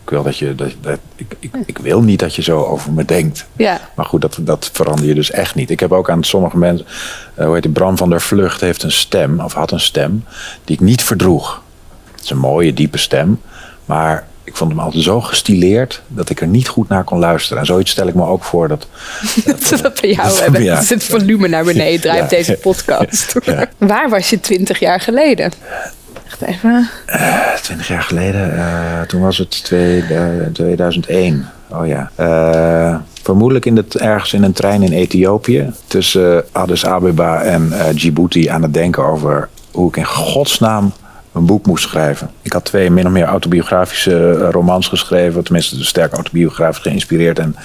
Ik 0.08 0.14
wil, 0.14 0.22
dat 0.22 0.36
je, 0.38 0.54
dat, 0.54 0.70
dat- 0.80 0.98
ik, 1.16 1.34
ik, 1.38 1.50
ik 1.66 1.78
wil 1.78 2.02
niet 2.02 2.18
dat 2.18 2.34
je 2.34 2.42
zo 2.42 2.62
over 2.64 2.92
me 2.92 3.04
denkt. 3.04 3.46
ja. 3.56 3.80
Maar 3.94 4.04
goed, 4.06 4.20
dat, 4.20 4.38
dat 4.40 4.70
verander 4.72 5.04
je 5.06 5.14
dus 5.14 5.30
echt 5.30 5.54
niet. 5.54 5.70
Ik 5.70 5.80
heb 5.80 5.92
ook 5.92 6.10
aan 6.10 6.24
sommige 6.24 6.56
mensen, 6.58 6.86
eh, 7.34 7.44
hoe 7.44 7.54
heet 7.54 7.62
die, 7.62 7.72
Bram 7.72 7.96
van 7.96 8.10
der 8.10 8.20
Vlucht 8.20 8.60
heeft 8.60 8.82
een 8.82 8.92
stem, 8.92 9.40
of 9.40 9.52
had 9.52 9.70
een 9.70 9.80
stem, 9.80 10.24
die 10.64 10.74
ik 10.76 10.82
niet 10.82 11.02
verdroeg. 11.02 11.62
Het 12.14 12.24
is 12.24 12.30
een 12.30 12.38
mooie, 12.38 12.74
diepe 12.74 12.98
stem, 12.98 13.40
maar 13.84 14.26
ik 14.44 14.56
vond 14.56 14.70
hem 14.70 14.80
altijd 14.80 15.04
zo 15.04 15.20
gestileerd 15.20 16.02
dat 16.06 16.30
ik 16.30 16.40
er 16.40 16.46
niet 16.46 16.68
goed 16.68 16.88
naar 16.88 17.04
kon 17.04 17.18
luisteren. 17.18 17.58
En 17.58 17.66
zoiets 17.66 17.90
stel 17.90 18.06
ik 18.06 18.14
me 18.14 18.24
ook 18.24 18.44
voor 18.44 18.68
dat. 18.68 18.86
Dat 19.44 19.78
dat 19.82 20.00
bij 20.00 20.10
jou 20.10 20.28
dat- 20.28 20.40
hebben. 20.40 20.62
ja. 20.62 20.74
Dat 20.74 20.88
het 20.88 21.04
volume 21.04 21.48
naar 21.48 21.64
beneden 21.64 22.00
draait 22.00 22.30
Ja. 22.30 22.36
deze 22.36 22.54
podcast. 22.54 23.34
Ja. 23.44 23.68
Waar 23.78 24.08
was 24.10 24.30
je 24.30 24.40
twintig 24.40 24.78
jaar 24.78 25.00
geleden? 25.00 25.52
Echt 26.28 26.42
even. 26.42 26.88
Twintig 27.62 27.88
jaar 27.88 28.02
geleden, 28.02 28.56
eh, 28.58 29.00
toen 29.00 29.20
was 29.20 29.38
het 29.38 29.64
twee, 29.64 30.02
eh, 30.02 30.46
2001. 30.52 31.48
Oh 31.70 31.86
ja. 31.86 32.10
Eh, 32.14 32.96
vermoedelijk 33.22 33.66
in 33.66 33.76
het, 33.76 33.96
ergens 33.96 34.32
in 34.32 34.42
een 34.42 34.52
trein 34.52 34.82
in 34.82 34.92
Ethiopië. 34.92 35.72
Tussen 35.86 36.44
Addis 36.52 36.86
Abeba 36.86 37.42
en 37.42 37.72
eh, 37.72 37.94
Djibouti 37.94 38.48
aan 38.48 38.62
het 38.62 38.74
denken 38.74 39.04
over 39.04 39.48
hoe 39.70 39.88
ik 39.88 39.96
in 39.96 40.06
godsnaam 40.06 40.92
een 41.32 41.46
boek 41.46 41.66
moest 41.66 41.88
schrijven. 41.88 42.30
Ik 42.42 42.52
had 42.52 42.64
twee 42.64 42.90
min 42.90 43.06
of 43.06 43.12
meer 43.12 43.24
autobiografische 43.24 44.30
eh, 44.30 44.48
romans 44.50 44.88
geschreven. 44.88 45.44
Tenminste, 45.44 45.84
sterk 45.84 46.12
autobiografisch 46.12 46.82
geïnspireerd. 46.82 47.38
En 47.38 47.56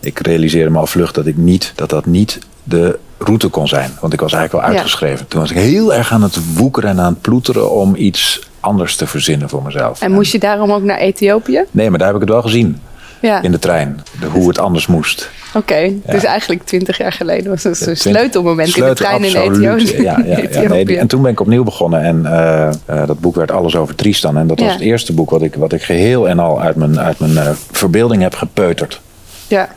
ik 0.00 0.26
realiseerde 0.26 0.70
me 0.70 0.78
al 0.78 0.86
vlug 0.86 1.12
dat 1.12 1.26
ik 1.26 1.36
niet, 1.36 1.72
dat 1.74 1.90
dat 1.90 2.06
niet 2.06 2.38
de 2.62 2.98
route 3.18 3.48
kon 3.48 3.68
zijn. 3.68 3.90
Want 4.00 4.12
ik 4.12 4.20
was 4.20 4.32
eigenlijk 4.32 4.64
al 4.64 4.70
Ja. 4.70 4.76
uitgeschreven. 4.76 5.26
Toen 5.28 5.40
was 5.40 5.50
ik 5.50 5.56
heel 5.56 5.94
erg 5.94 6.12
aan 6.12 6.22
het 6.22 6.54
woekeren 6.54 6.90
en 6.90 7.00
aan 7.00 7.12
het 7.12 7.20
ploeteren 7.20 7.70
om 7.70 7.94
iets 7.96 8.40
anders 8.60 8.96
te 8.96 9.06
verzinnen 9.06 9.48
voor 9.48 9.62
mezelf. 9.62 10.00
En 10.00 10.12
moest 10.12 10.32
je 10.32 10.38
daarom 10.38 10.72
ook 10.72 10.82
naar 10.82 10.98
Ethiopië? 10.98 11.64
Nee, 11.70 11.88
maar 11.90 11.98
daar 11.98 12.06
heb 12.06 12.16
ik 12.16 12.22
het 12.22 12.30
wel 12.30 12.42
gezien 12.42 12.80
Ja. 13.20 13.42
in 13.42 13.50
de 13.50 13.58
trein. 13.58 14.00
De, 14.20 14.26
hoe 14.26 14.48
het 14.48 14.58
anders 14.58 14.86
moest. 14.86 15.30
Oké, 15.54 15.92
dus 16.06 16.24
eigenlijk 16.24 16.62
twintig 16.64 16.98
jaar 16.98 17.12
geleden 17.12 17.50
was 17.50 17.62
het 17.62 17.86
een 17.86 17.96
sleutelmoment 17.96 18.68
Sleutel, 18.68 18.88
in 18.88 19.22
de 19.22 19.28
trein 19.30 19.46
absoluut. 19.46 19.62
in 19.62 19.74
Ethiopië. 19.74 20.02
Ja, 20.02 20.22
ja, 20.24 20.60
ja, 20.62 20.68
nee, 20.68 20.98
en 20.98 21.06
toen 21.06 21.22
ben 21.22 21.30
ik 21.30 21.40
opnieuw 21.40 21.64
begonnen. 21.64 22.02
En 22.02 22.26
eh, 22.26 22.68
eh, 22.68 23.06
dat 23.06 23.20
boek 23.20 23.34
werd 23.34 23.50
Alles 23.50 23.76
over 23.76 23.94
Tristan. 23.94 24.36
En 24.36 24.46
dat 24.46 24.58
was 24.58 24.68
Ja. 24.68 24.72
het 24.74 24.82
eerste 24.82 25.12
boek 25.12 25.30
wat 25.30 25.42
ik, 25.42 25.54
wat 25.54 25.72
ik 25.72 25.82
geheel 25.82 26.28
en 26.28 26.38
al 26.38 26.60
uit 26.60 26.76
mijn, 26.76 27.00
uit 27.00 27.18
mijn 27.18 27.36
eh, 27.38 27.50
verbeelding 27.70 28.22
heb 28.22 28.34
gepeuterd. 28.34 29.00
ja. 29.48 29.68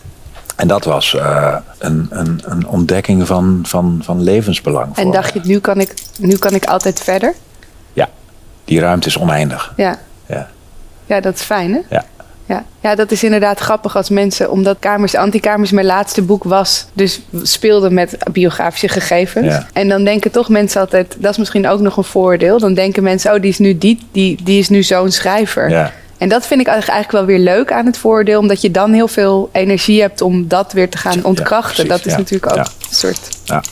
En 0.59 0.67
dat 0.67 0.83
was 0.83 1.15
eh, 1.15 1.55
een, 1.77 2.07
een, 2.09 2.41
een 2.45 2.67
ontdekking 2.67 3.27
van, 3.27 3.59
van, 3.63 3.99
van 4.03 4.23
levensbelang. 4.23 4.95
En 4.95 5.11
dacht 5.11 5.33
me. 5.35 5.41
je, 5.43 5.47
nu 5.47 5.59
kan, 5.59 5.79
ik, 5.79 5.93
nu 6.17 6.37
kan 6.37 6.53
ik 6.53 6.65
altijd 6.65 6.99
verder? 6.99 7.33
Ja, 7.93 8.09
die 8.65 8.79
ruimte 8.79 9.07
is 9.07 9.17
oneindig. 9.17 9.73
Ja. 9.75 9.99
Ja, 10.25 10.47
Ja, 11.05 11.19
dat 11.19 11.35
is 11.35 11.41
fijn, 11.41 11.73
hè? 11.73 11.79
ja. 11.89 12.05
Ja. 12.45 12.65
ja, 12.79 12.95
dat 12.95 13.11
is 13.11 13.23
inderdaad 13.23 13.59
grappig 13.59 13.95
als 13.95 14.09
mensen, 14.09 14.51
omdat 14.51 14.77
Kamers, 14.79 15.15
Antikamers 15.15 15.71
mijn 15.71 15.85
laatste 15.85 16.21
boek 16.21 16.43
was, 16.43 16.85
dus 16.93 17.21
speelde 17.43 17.89
met 17.89 18.17
biografische 18.31 18.87
gegevens. 18.87 19.45
Ja. 19.47 19.67
En 19.73 19.89
dan 19.89 20.03
denken 20.03 20.31
toch 20.31 20.49
mensen 20.49 20.81
altijd, 20.81 21.15
dat 21.19 21.31
is 21.31 21.37
misschien 21.37 21.67
ook 21.67 21.79
nog 21.79 21.97
een 21.97 22.03
voordeel, 22.03 22.59
dan 22.59 22.73
denken 22.73 23.03
mensen, 23.03 23.33
oh, 23.33 23.41
die 23.41 23.49
is 23.49 23.57
nu, 23.59 23.77
die, 23.77 24.07
die, 24.11 24.43
die 24.43 24.59
is 24.59 24.69
nu 24.69 24.83
zo'n 24.83 25.11
schrijver. 25.11 25.69
ja. 25.69 25.91
En 26.19 26.29
dat 26.29 26.47
vind 26.47 26.61
ik 26.61 26.67
eigenlijk 26.67 27.11
wel 27.11 27.25
weer 27.25 27.39
leuk 27.39 27.71
aan 27.71 27.85
het 27.85 27.97
voordeel, 27.97 28.39
omdat 28.39 28.61
je 28.61 28.71
dan 28.71 28.93
heel 28.93 29.07
veel 29.07 29.49
energie 29.51 30.01
hebt 30.01 30.21
om 30.21 30.47
dat 30.47 30.73
weer 30.73 30.89
te 30.89 30.97
gaan 30.97 31.15
Ja, 31.15 31.21
ontkrachten. 31.23 31.73
precies, 31.73 31.89
dat 31.89 32.05
is 32.05 32.11
ja. 32.11 32.17
natuurlijk 32.17 32.51
ook 32.51 32.57
Ja. 32.57 32.71
een 32.89 32.95
soort, 32.95 33.29
ja. 33.43 33.63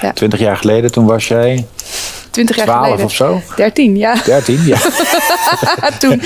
ja, 0.00 0.12
Twintig 0.12 0.38
jaar 0.40 0.56
geleden, 0.56 0.92
toen 0.92 1.04
was 1.06 1.28
jij 1.28 1.66
twintig 2.30 2.56
jaar 2.56 2.66
12 2.66 2.84
geleden. 2.84 3.04
of 3.04 3.12
zo? 3.12 3.40
13, 3.56 3.96
ja. 3.96 4.14
13? 4.24 4.64
Ja. 4.64 4.78
toen, 5.98 6.22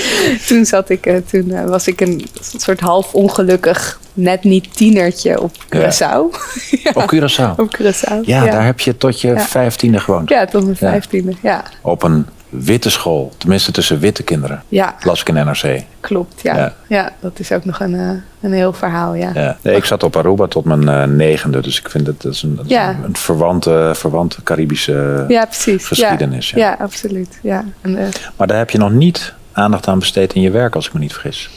toen, 0.47 0.65
zat 0.65 0.89
ik, 0.89 1.05
eh, 1.05 1.15
toen 1.31 1.51
eh, 1.51 1.65
was 1.65 1.87
ik 1.87 2.01
een 2.01 2.27
soort 2.57 2.79
half 2.79 3.13
ongelukkig, 3.13 3.99
net 4.13 4.43
niet 4.43 4.75
tienertje 4.75 5.41
op. 5.41 5.51
Curaçao. 5.75 6.37
ja, 6.83 6.91
Op 6.93 7.13
Curaçao. 7.15 7.55
op 7.59 7.77
Curaçao. 7.81 8.19
Ja, 8.21 8.45
daar 8.45 8.65
heb 8.65 8.79
je 8.79 8.97
tot 8.97 9.21
je 9.21 9.39
vijftiende 9.39 9.99
gewoond. 9.99 10.29
Ja, 10.29 10.45
tot 10.45 10.63
mijn 10.63 10.75
vijftiende. 10.75 11.33
Ja. 11.41 11.63
Op 11.81 12.03
een 12.03 12.25
witte 12.51 12.89
school. 12.89 13.31
Tenminste 13.37 13.71
tussen 13.71 13.99
witte 13.99 14.23
kinderen. 14.23 14.63
ja, 14.67 14.95
Las 15.03 15.21
ik 15.21 15.29
in 15.29 15.33
NRC. 15.35 15.83
klopt. 15.99 16.41
Ja. 16.41 16.55
Ja. 16.57 16.73
Ja. 16.87 17.13
dat 17.19 17.39
is 17.39 17.51
ook 17.51 17.65
nog 17.65 17.79
een, 17.79 17.95
eh, 17.95 18.09
een 18.41 18.53
heel 18.53 18.73
verhaal. 18.73 19.13
Ja. 19.13 19.31
Ja. 19.33 19.57
Nee, 19.61 19.75
ik 19.75 19.85
zat 19.85 20.03
op 20.03 20.15
Aruba 20.17 20.47
tot 20.47 20.65
mijn 20.65 20.89
eh, 20.89 21.03
negende. 21.03 21.59
Dus 21.61 21.79
ik 21.79 21.89
vind 21.89 22.07
het 22.07 22.21
dat 22.21 22.33
is 22.33 22.43
een, 22.43 22.55
dat 22.55 22.65
is 22.65 22.71
een, 22.75 23.03
een 23.03 23.15
verwante, 23.15 23.91
verwante 23.95 24.43
Caribische... 24.43 25.25
Ja, 25.27 25.45
precies. 25.45 25.85
Geschiedenis, 25.85 26.49
ja 26.49 26.75
absoluut. 26.79 27.39
Ja. 27.41 27.65
En, 27.81 27.97
eh, 27.97 28.05
Maar 28.35 28.47
daar 28.47 28.57
heb 28.57 28.69
je 28.69 28.77
nog 28.77 28.91
niet 28.91 29.33
aandacht 29.51 29.87
aan 29.87 29.99
besteed 29.99 30.33
in 30.33 30.41
je 30.41 30.51
werk, 30.51 30.75
als 30.75 30.87
ik 30.87 30.93
me 30.93 30.99
niet 30.99 31.13
vergis. 31.13 31.49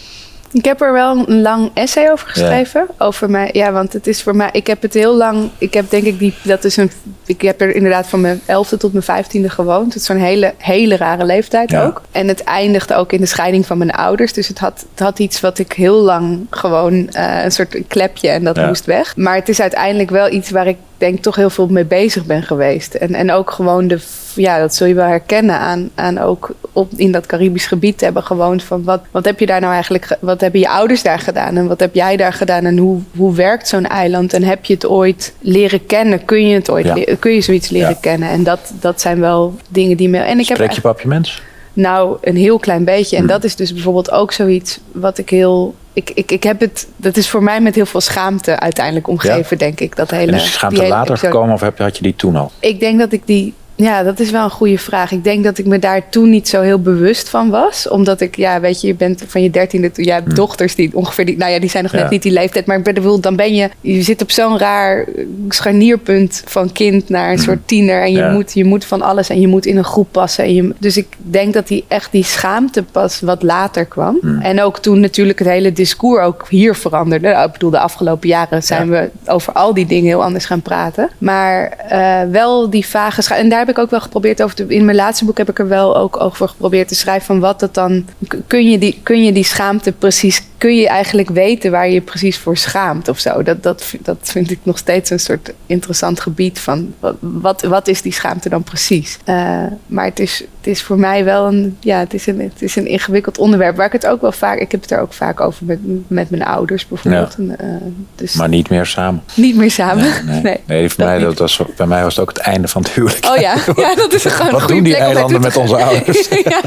Ik 0.55 0.65
heb 0.65 0.81
er 0.81 0.93
wel 0.93 1.29
een 1.29 1.43
lang 1.43 1.71
essay 1.75 2.11
over 2.11 2.29
geschreven. 2.29 2.87
Over 2.99 3.31
mij, 3.31 3.51
ja, 3.53 3.73
want 3.73 3.93
het 3.93 4.07
is 4.07 4.23
voor 4.23 4.37
mij. 4.37 4.49
Ik 4.53 4.67
heb 4.67 4.83
het 4.83 4.95
heel 4.95 5.17
lang. 5.17 5.51
Ik 5.59 5.75
heb 5.75 5.91
denk 5.91 6.05
ik 6.05 6.19
die. 6.19 6.35
Dat 6.43 6.65
is 6.65 6.77
een. 6.77 6.91
Ik 7.27 7.41
heb 7.43 7.61
er 7.61 7.75
inderdaad 7.75 8.07
van 8.07 8.21
mijn 8.21 8.41
elfde 8.47 8.77
tot 8.77 8.93
mijn 8.93 9.05
vijftiende 9.05 9.49
gewoond. 9.51 9.87
Het 9.93 10.03
is 10.03 10.05
zo'n 10.09 10.17
hele, 10.17 10.55
hele 10.59 10.97
rare 10.97 11.25
leeftijd 11.25 11.71
Ja. 11.71 11.85
ook. 11.85 12.03
En 12.11 12.29
het 12.29 12.43
eindigde 12.45 12.95
ook 12.95 13.13
in 13.13 13.21
de 13.21 13.27
scheiding 13.27 13.67
van 13.67 13.79
mijn 13.79 13.91
ouders. 13.91 14.33
Dus 14.33 14.49
het 14.49 14.59
had, 14.59 14.85
het 14.91 15.01
had 15.01 15.19
iets 15.19 15.41
wat 15.41 15.59
ik 15.59 15.73
heel 15.73 15.97
lang 16.01 16.47
gewoon. 16.51 17.09
eh, 17.13 17.45
een 17.45 17.53
soort 17.53 17.77
klepje 17.89 18.29
en 18.29 18.45
dat 18.45 18.57
Ja. 18.57 18.67
moest 18.67 18.85
weg. 18.85 19.17
Maar 19.17 19.35
het 19.35 19.49
is 19.49 19.61
uiteindelijk 19.61 20.11
wel 20.11 20.31
iets 20.33 20.51
waar 20.51 20.67
ik 20.67 20.77
denk 20.99 21.19
toch 21.23 21.37
heel 21.37 21.51
veel 21.51 21.67
mee 21.67 21.85
bezig 21.85 22.25
ben 22.25 22.43
geweest. 22.43 22.95
En, 22.95 23.15
en 23.15 23.31
ook 23.33 23.51
gewoon 23.51 23.89
de. 23.89 23.99
Ja, 24.35 24.59
dat 24.59 24.75
zul 24.75 24.87
je 24.87 24.95
wel 24.95 25.07
herkennen 25.07 25.59
aan, 25.59 25.91
aan 25.95 26.19
ook 26.19 26.51
op, 26.73 26.93
in 26.97 27.13
dat 27.13 27.27
Caribisch 27.27 27.67
gebied 27.67 27.99
te 27.99 28.05
hebben 28.05 28.23
gewoond. 28.23 28.63
Van 28.63 28.85
wat, 28.85 29.01
wat 29.11 29.25
heb 29.25 29.41
je 29.41 29.47
daar 29.47 29.61
nou 29.61 29.73
eigenlijk. 29.73 30.05
ge- 30.05 30.17
Wat 30.21 30.41
hebben 30.41 30.61
je 30.61 30.69
ouders 30.69 31.03
daar 31.03 31.19
gedaan? 31.19 31.57
En 31.57 31.67
wat 31.67 31.81
heb 31.81 31.95
jij 31.95 32.17
daar 32.17 32.33
gedaan? 32.33 32.65
En 32.65 32.77
hoe, 32.79 33.01
hoe 33.17 33.35
werkt 33.35 33.69
zo'n 33.69 33.87
eiland? 33.87 34.33
En 34.33 34.43
heb 34.43 34.65
je 34.65 34.75
het 34.75 34.87
ooit 34.87 35.35
leren 35.41 35.87
kennen? 35.87 36.25
Kun 36.25 36.47
je 36.49 36.55
het 36.55 36.71
ooit 36.71 36.85
Ja. 36.85 37.15
kun 37.19 37.33
je 37.33 37.41
zoiets 37.41 37.69
leren 37.69 37.89
Ja. 37.89 37.97
kennen? 38.01 38.29
En 38.29 38.43
dat, 38.45 38.73
dat 38.81 39.01
zijn 39.01 39.21
wel 39.21 39.55
dingen 39.69 39.97
die 39.97 40.09
me. 40.09 40.19
En 40.19 40.39
ik 40.39 40.49
heb 40.49 40.57
Spreek 40.57 40.73
je 40.73 40.81
papiermens? 40.81 41.43
nou, 41.73 42.17
een 42.21 42.37
heel 42.37 42.59
klein 42.59 42.85
beetje. 42.85 43.17
En 43.17 43.23
Hmm. 43.23 43.31
dat 43.33 43.45
is 43.45 43.57
dus 43.57 43.73
bijvoorbeeld 43.73 44.11
ook 44.11 44.33
zoiets 44.33 44.81
wat 44.93 45.19
ik 45.19 45.31
heel. 45.31 45.75
Ik, 45.95 46.11
ik, 46.11 46.31
ik 46.31 46.43
heb 46.43 46.61
het. 46.61 46.89
Dat 46.97 47.17
is 47.17 47.29
voor 47.31 47.43
mij 47.43 47.61
met 47.61 47.75
heel 47.75 47.87
veel 47.87 48.01
schaamte 48.01 48.61
uiteindelijk 48.61 49.09
omgeven, 49.09 49.59
denk 49.59 49.81
ik. 49.81 49.97
Dat 49.97 50.11
hele, 50.11 50.31
En 50.33 50.37
is 50.37 50.43
die 50.43 50.53
schaamte 50.53 50.81
die 50.81 50.89
later 50.89 51.19
gekomen 51.19 51.55
of 51.55 51.61
heb, 51.61 51.79
had 51.79 51.97
je 51.97 52.03
die 52.03 52.17
toen 52.17 52.37
al? 52.37 52.53
Ik 52.61 52.81
denk 52.81 52.99
dat 52.99 53.13
ik 53.13 53.23
die 53.27 53.55
Ja, 53.77 54.03
dat 54.03 54.21
is 54.21 54.31
wel 54.31 54.45
een 54.45 54.51
goede 54.51 54.79
vraag. 54.79 55.13
Ik 55.13 55.25
denk 55.25 55.45
dat 55.45 55.59
ik 55.59 55.67
me 55.67 55.79
daar 55.79 56.09
toen 56.09 56.31
niet 56.31 56.49
zo 56.49 56.61
heel 56.61 56.81
bewust 56.81 57.29
van 57.29 57.51
was. 57.51 57.89
Omdat 57.89 58.21
ik, 58.21 58.37
ja, 58.37 58.61
weet 58.61 58.81
je, 58.81 58.87
je 58.87 58.95
bent 58.95 59.23
van 59.27 59.43
je 59.43 59.51
dertiende... 59.51 59.91
Je 59.95 60.13
hebt 60.13 60.29
Hm. 60.29 60.35
dochters 60.35 60.75
die 60.75 60.91
ongeveer... 60.95 61.25
Die, 61.27 61.37
nou 61.37 61.53
ja, 61.53 61.59
die 61.59 61.71
zijn 61.71 61.83
nog 61.83 61.93
Ja. 61.93 61.99
net 62.01 62.11
niet 62.11 62.23
die 62.23 62.33
leeftijd. 62.33 62.67
Maar 62.67 62.77
ik 62.79 62.85
bedoel, 62.85 63.21
dan 63.21 63.37
ben 63.37 63.55
je... 63.55 63.69
Je 63.81 64.03
zit 64.03 64.23
op 64.23 64.31
zo'n 64.31 64.59
raar 64.59 65.05
scharnierpunt 65.49 66.43
van 66.47 66.73
kind 66.73 67.09
naar 67.09 67.31
een 67.33 67.39
soort 67.39 67.59
tiener. 67.69 68.03
En 68.03 68.13
je. 68.13 68.19
Ja. 68.19 68.31
moet, 68.33 68.53
je 68.55 68.65
moet 68.65 68.85
van 68.85 69.03
alles 69.03 69.29
en 69.29 69.41
je 69.41 69.49
moet 69.49 69.67
in 69.67 69.77
een 69.77 69.85
groep 69.85 70.09
passen. 70.11 70.45
En 70.45 70.55
je, 70.55 70.75
dus 70.79 70.97
ik 70.97 71.07
denk 71.17 71.55
dat 71.55 71.69
die 71.69 71.85
echt 71.89 72.13
die 72.13 72.25
schaamte 72.25 72.83
pas 72.83 73.21
wat 73.21 73.43
later 73.43 73.85
kwam. 73.85 74.19
Hm. 74.21 74.41
En 74.41 74.63
ook 74.63 74.79
toen 74.79 75.01
natuurlijk 75.01 75.39
het 75.39 75.49
hele 75.49 75.73
discours 75.73 76.25
ook 76.25 76.47
hier 76.49 76.75
veranderde. 76.75 77.29
Ik 77.29 77.53
bedoel, 77.53 77.71
de 77.71 77.79
afgelopen 77.79 78.29
jaren 78.29 78.63
zijn 78.63 78.91
we 78.91 79.11
over 79.27 79.53
al 79.53 79.75
die 79.75 79.87
dingen 79.87 80.07
heel 80.07 80.23
anders 80.25 80.45
gaan 80.45 80.63
praten. 80.63 81.09
Maar 81.19 81.69
eh, 81.89 82.21
wel 82.31 82.71
die 82.71 82.87
vage 82.87 83.23
scha- 83.23 83.37
En 83.37 83.49
daar 83.49 83.64
heb 83.67 83.77
ik 83.77 83.83
ook 83.83 83.91
wel 83.91 84.01
geprobeerd 84.01 84.43
over 84.43 84.57
te... 84.57 84.67
In 84.67 84.85
mijn 84.85 84.97
laatste 84.97 85.25
boek 85.25 85.39
heb 85.39 85.51
ik 85.51 85.59
er 85.59 85.69
wel 85.69 85.97
ook 85.97 86.21
over 86.21 86.49
geprobeerd 86.49 86.89
te 86.89 86.95
schrijven... 86.95 87.27
van 87.27 87.41
wat 87.41 87.61
dat 87.61 87.75
dan... 87.75 88.07
Kun 88.47 88.71
je 88.71 88.79
die, 88.79 89.01
kun 89.03 89.25
je 89.25 89.33
die 89.33 89.45
schaamte 89.45 89.93
precies... 89.93 90.43
Kun 90.59 90.77
je 90.77 90.89
eigenlijk 90.89 91.31
weten 91.31 91.71
waar 91.71 91.89
je 91.89 92.01
precies 92.01 92.39
voor 92.39 92.57
schaamt 92.57 93.09
of 93.09 93.19
zo? 93.19 93.43
Dat, 93.43 93.63
dat, 93.63 93.95
dat 94.01 94.19
vind 94.23 94.51
ik 94.51 94.59
nog 94.63 94.79
steeds 94.79 95.11
een 95.11 95.21
soort 95.21 95.53
interessant 95.67 96.21
gebied 96.21 96.59
van... 96.59 96.95
Wat, 97.01 97.17
wat, 97.21 97.63
wat 97.63 97.89
is 97.89 98.03
die 98.03 98.13
schaamte 98.13 98.49
dan 98.49 98.63
precies? 98.63 99.19
Eh, 99.25 99.65
maar 99.87 100.05
het 100.05 100.21
is, 100.21 100.45
het 100.65 100.73
is 100.73 100.83
voor 100.83 100.99
mij 100.99 101.25
wel 101.25 101.47
een... 101.47 101.77
Ja, 101.81 101.99
het 101.99 102.15
is 102.15 102.27
een, 102.27 102.41
het 102.41 102.63
is 102.63 102.77
een 102.77 102.87
ingewikkeld 102.87 103.39
onderwerp... 103.39 103.77
waar 103.77 103.87
ik 103.87 103.93
het 103.93 104.07
ook 104.07 104.21
wel 104.21 104.33
vaak... 104.33 104.59
Ik 104.59 104.71
heb 104.73 104.81
het 104.81 104.91
er 104.91 105.01
ook 105.01 105.13
vaak 105.13 105.41
over 105.41 105.65
met, 105.67 105.79
met 106.07 106.31
mijn 106.31 106.45
ouders 106.45 106.89
bijvoorbeeld. 106.89 107.35
En, 107.39 107.59
eh, 107.59 107.67
dus 108.15 108.35
Maar 108.35 108.49
niet 108.49 108.69
meer 108.71 108.87
samen. 108.87 109.23
niet 109.35 109.57
meer 109.57 109.71
samen. 109.71 110.05
Nee, 110.27 110.41
Nee, 110.43 110.61
nee, 110.67 110.89
voor 110.89 110.97
dat 110.97 111.07
mij, 111.07 111.17
niet. 111.17 111.27
dat 111.27 111.39
was, 111.39 111.63
bij 111.77 111.87
mij 111.87 112.03
was 112.03 112.17
het 112.17 112.23
ook 112.23 112.37
het 112.37 112.39
einde 112.39 112.69
van 112.69 112.83
het 112.83 112.91
huwelijk. 112.91 113.27
Oh 113.27 113.37
ja, 113.37 113.55
ja 113.77 113.95
dat 113.95 114.13
is 114.13 114.25
gewoon 114.25 114.47
een 114.47 114.53
Wat 114.53 114.61
goede 114.61 114.75
doen 114.75 114.85
die 114.85 114.97
eilanden 114.97 115.41
met 115.41 115.57
onze 115.57 115.77
ouders? 115.85 116.29
ja. 116.29 116.61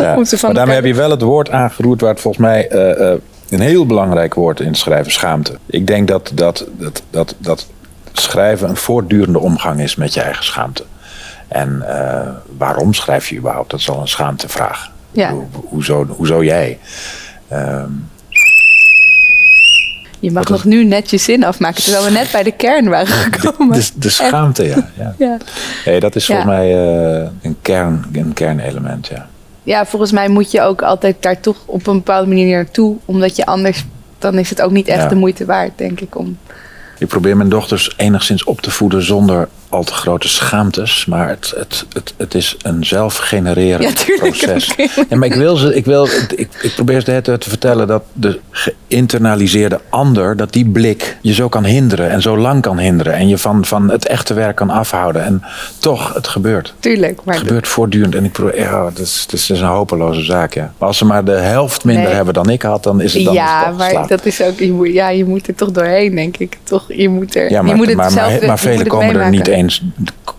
Ja. 0.00 0.16
Maar 0.42 0.54
daarmee 0.54 0.74
heb 0.74 0.84
je 0.84 0.94
wel 0.94 1.10
het 1.10 1.22
woord 1.22 1.50
aangeroerd 1.50 2.00
waar 2.00 2.10
het 2.10 2.20
volgens 2.20 2.44
mij 2.44 2.68
eh, 2.68 3.12
eh, 3.12 3.18
een 3.48 3.60
heel 3.60 3.86
belangrijk 3.86 4.34
woord 4.34 4.60
in 4.60 4.74
schrijven, 4.74 5.12
schaamte. 5.12 5.58
Ik 5.66 5.86
denk 5.86 6.08
dat, 6.08 6.30
dat, 6.34 6.66
dat, 6.78 7.02
dat, 7.10 7.34
dat 7.38 7.66
schrijven 8.12 8.68
een 8.68 8.76
voortdurende 8.76 9.38
omgang 9.38 9.80
is 9.80 9.96
met 9.96 10.14
je 10.14 10.20
eigen 10.20 10.44
schaamte. 10.44 10.84
En 11.52 11.82
eh, 11.86 12.28
waarom 12.58 12.94
schrijf 12.94 13.28
je 13.28 13.36
überhaupt? 13.36 13.70
Dat 13.70 13.80
is 13.80 13.90
al 13.90 14.00
een 14.00 14.08
schaamtevraag. 14.08 14.90
Ja. 15.10 15.30
Ho- 15.30 15.48
hoezo, 15.52 16.06
hoezo 16.06 16.44
jij? 16.44 16.78
Ehm, 17.48 17.90
Je 20.20 20.30
mag 20.32 20.48
nog 20.48 20.64
nu 20.64 20.84
net 20.84 21.10
je 21.10 21.16
zin 21.16 21.44
afmaken, 21.44 21.82
terwijl 21.82 22.04
we 22.04 22.10
net 22.10 22.28
bij 22.32 22.42
de 22.42 22.52
kern 22.52 22.88
waren 22.88 23.06
gekomen. 23.32 23.78
de, 23.80 23.88
de 23.94 24.08
schaamte, 24.10 24.64
ja. 24.64 24.90
ja. 24.98 25.14
Ja. 25.18 25.36
Nee, 25.84 26.00
dat 26.00 26.16
is 26.16 26.26
volgens 26.26 26.46
Ja. 26.48 26.52
mij 26.54 26.72
eh, 27.22 27.28
een, 27.42 27.56
kern, 27.62 28.04
een 28.12 28.32
kernelement, 28.32 29.06
ja. 29.06 29.26
ja, 29.62 29.86
volgens 29.86 30.12
mij 30.12 30.28
moet 30.28 30.50
je 30.50 30.60
ook 30.62 30.82
altijd 30.82 31.16
daar 31.20 31.40
toch 31.40 31.56
op 31.66 31.86
een 31.86 31.96
bepaalde 31.96 32.28
manier 32.28 32.56
naartoe. 32.56 32.96
Omdat 33.04 33.36
je 33.36 33.46
anders, 33.46 33.84
dan 34.18 34.38
is 34.38 34.50
het 34.50 34.62
ook 34.62 34.70
niet 34.70 34.88
echt 34.88 35.02
Ja. 35.02 35.08
de 35.08 35.14
moeite 35.14 35.44
waard, 35.44 35.70
denk 35.78 36.00
ik. 36.00 36.16
Om... 36.18 36.38
Ik 36.98 37.08
probeer 37.08 37.36
mijn 37.36 37.48
dochters 37.48 37.94
enigszins 37.96 38.44
op 38.44 38.60
te 38.60 38.70
voeden 38.70 39.02
zonder 39.02 39.48
al 39.72 39.84
te 39.84 39.92
grote 39.92 40.28
schaamtes. 40.28 41.06
Maar 41.06 41.28
het, 41.28 41.52
het, 41.56 41.84
het, 41.92 42.14
het 42.16 42.34
is 42.34 42.56
een 42.62 42.84
zelfgenererend 42.84 44.00
Ja, 44.06 44.16
proces. 44.16 44.74
Ja, 45.08 45.16
maar 45.16 45.28
ik, 45.28 45.34
wil 45.34 45.56
ze, 45.56 45.74
ik, 45.74 45.84
wil, 45.84 46.06
ik, 46.36 46.48
ik 46.62 46.72
probeer 46.74 47.04
tijd 47.04 47.24
te 47.24 47.36
vertellen 47.40 47.86
dat 47.86 48.02
de 48.12 48.40
geïnternaliseerde 48.50 49.80
ander, 49.88 50.36
dat 50.36 50.52
die 50.52 50.64
blik 50.68 51.16
je 51.20 51.32
zo 51.34 51.48
kan 51.48 51.64
hinderen 51.64 52.10
en 52.10 52.22
zo 52.22 52.38
lang 52.38 52.62
kan 52.62 52.78
hinderen. 52.78 53.12
En 53.14 53.28
je 53.28 53.38
van, 53.38 53.64
van 53.64 53.90
het 53.90 54.06
echte 54.06 54.34
werk 54.34 54.56
kan 54.56 54.70
afhouden. 54.70 55.24
En 55.24 55.42
toch, 55.78 56.14
het 56.14 56.28
gebeurt. 56.28 56.74
Tuurlijk, 56.78 57.20
maar 57.24 57.34
Het 57.34 57.42
gebeurt 57.42 57.68
voortdurend. 57.68 58.14
En 58.14 58.24
ik 58.24 58.32
probeer, 58.32 58.58
ja, 58.58 58.84
het 58.86 58.98
is, 58.98 59.20
het 59.22 59.32
is 59.32 59.48
een 59.48 59.62
hopeloze 59.62 60.24
zaak. 60.24 60.54
Ja. 60.54 60.72
Maar 60.78 60.88
als 60.88 60.98
ze 60.98 61.04
maar 61.04 61.24
de 61.24 61.30
helft 61.32 61.84
minder 61.84 62.04
Nee. 62.04 62.14
hebben 62.14 62.34
dan 62.34 62.48
ik 62.48 62.62
had, 62.62 62.82
dan 62.82 63.00
is 63.00 63.14
het 63.14 63.24
dan 63.24 63.36
het 63.36 63.44
ja, 63.44 63.70
maar 63.78 64.06
dat 64.08 64.26
is 64.26 64.42
ook, 64.42 64.58
je 64.58 64.72
moet, 64.72 64.92
ja, 64.92 65.08
je 65.08 65.24
moet 65.24 65.48
er 65.48 65.54
toch 65.54 65.70
doorheen, 65.70 66.14
denk 66.14 66.36
ik. 66.36 66.58
Toch, 66.62 66.84
je 66.88 67.08
moet 67.08 67.34
er, 67.34 67.50
Ja, 67.50 67.62
maar, 67.62 67.70
je 67.70 67.76
moet 67.76 67.86
het 67.86 67.96
maar, 67.96 68.10
zelf, 68.10 68.30
maar, 68.30 68.40
maar 68.40 68.48
moet 68.48 68.60
velen 68.60 68.78
het 68.78 68.88
komen 68.88 69.20
er, 69.20 69.30
niet 69.30 69.46
eens, 69.48 69.61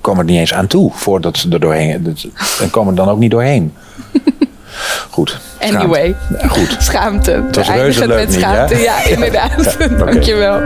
komen 0.01 0.19
er 0.25 0.31
niet 0.31 0.39
eens 0.39 0.53
aan 0.53 0.67
toe 0.67 0.91
voordat 0.93 1.37
ze 1.37 1.49
er 1.49 1.59
doorheen. 1.59 2.03
dat- 2.03 2.25
En 2.61 2.69
komen 2.69 2.89
er 2.89 2.95
dan 3.05 3.09
ook 3.09 3.19
niet 3.19 3.31
doorheen. 3.31 3.73
Goed. 5.09 5.39
schaamte. 5.59 5.77
Anyway. 5.77 6.15
Ja, 6.41 6.47
goed. 6.47 6.75
Schaamte. 6.79 7.43
was 7.51 7.69
reuze 7.69 8.07
leuk, 8.07 8.25
met 8.27 8.33
ja? 8.33 8.39
schaamte. 8.39 8.77
Ja, 8.77 9.03
inderdaad. 9.15 9.75
Ja. 9.79 9.87
Dankjewel. 9.87 10.59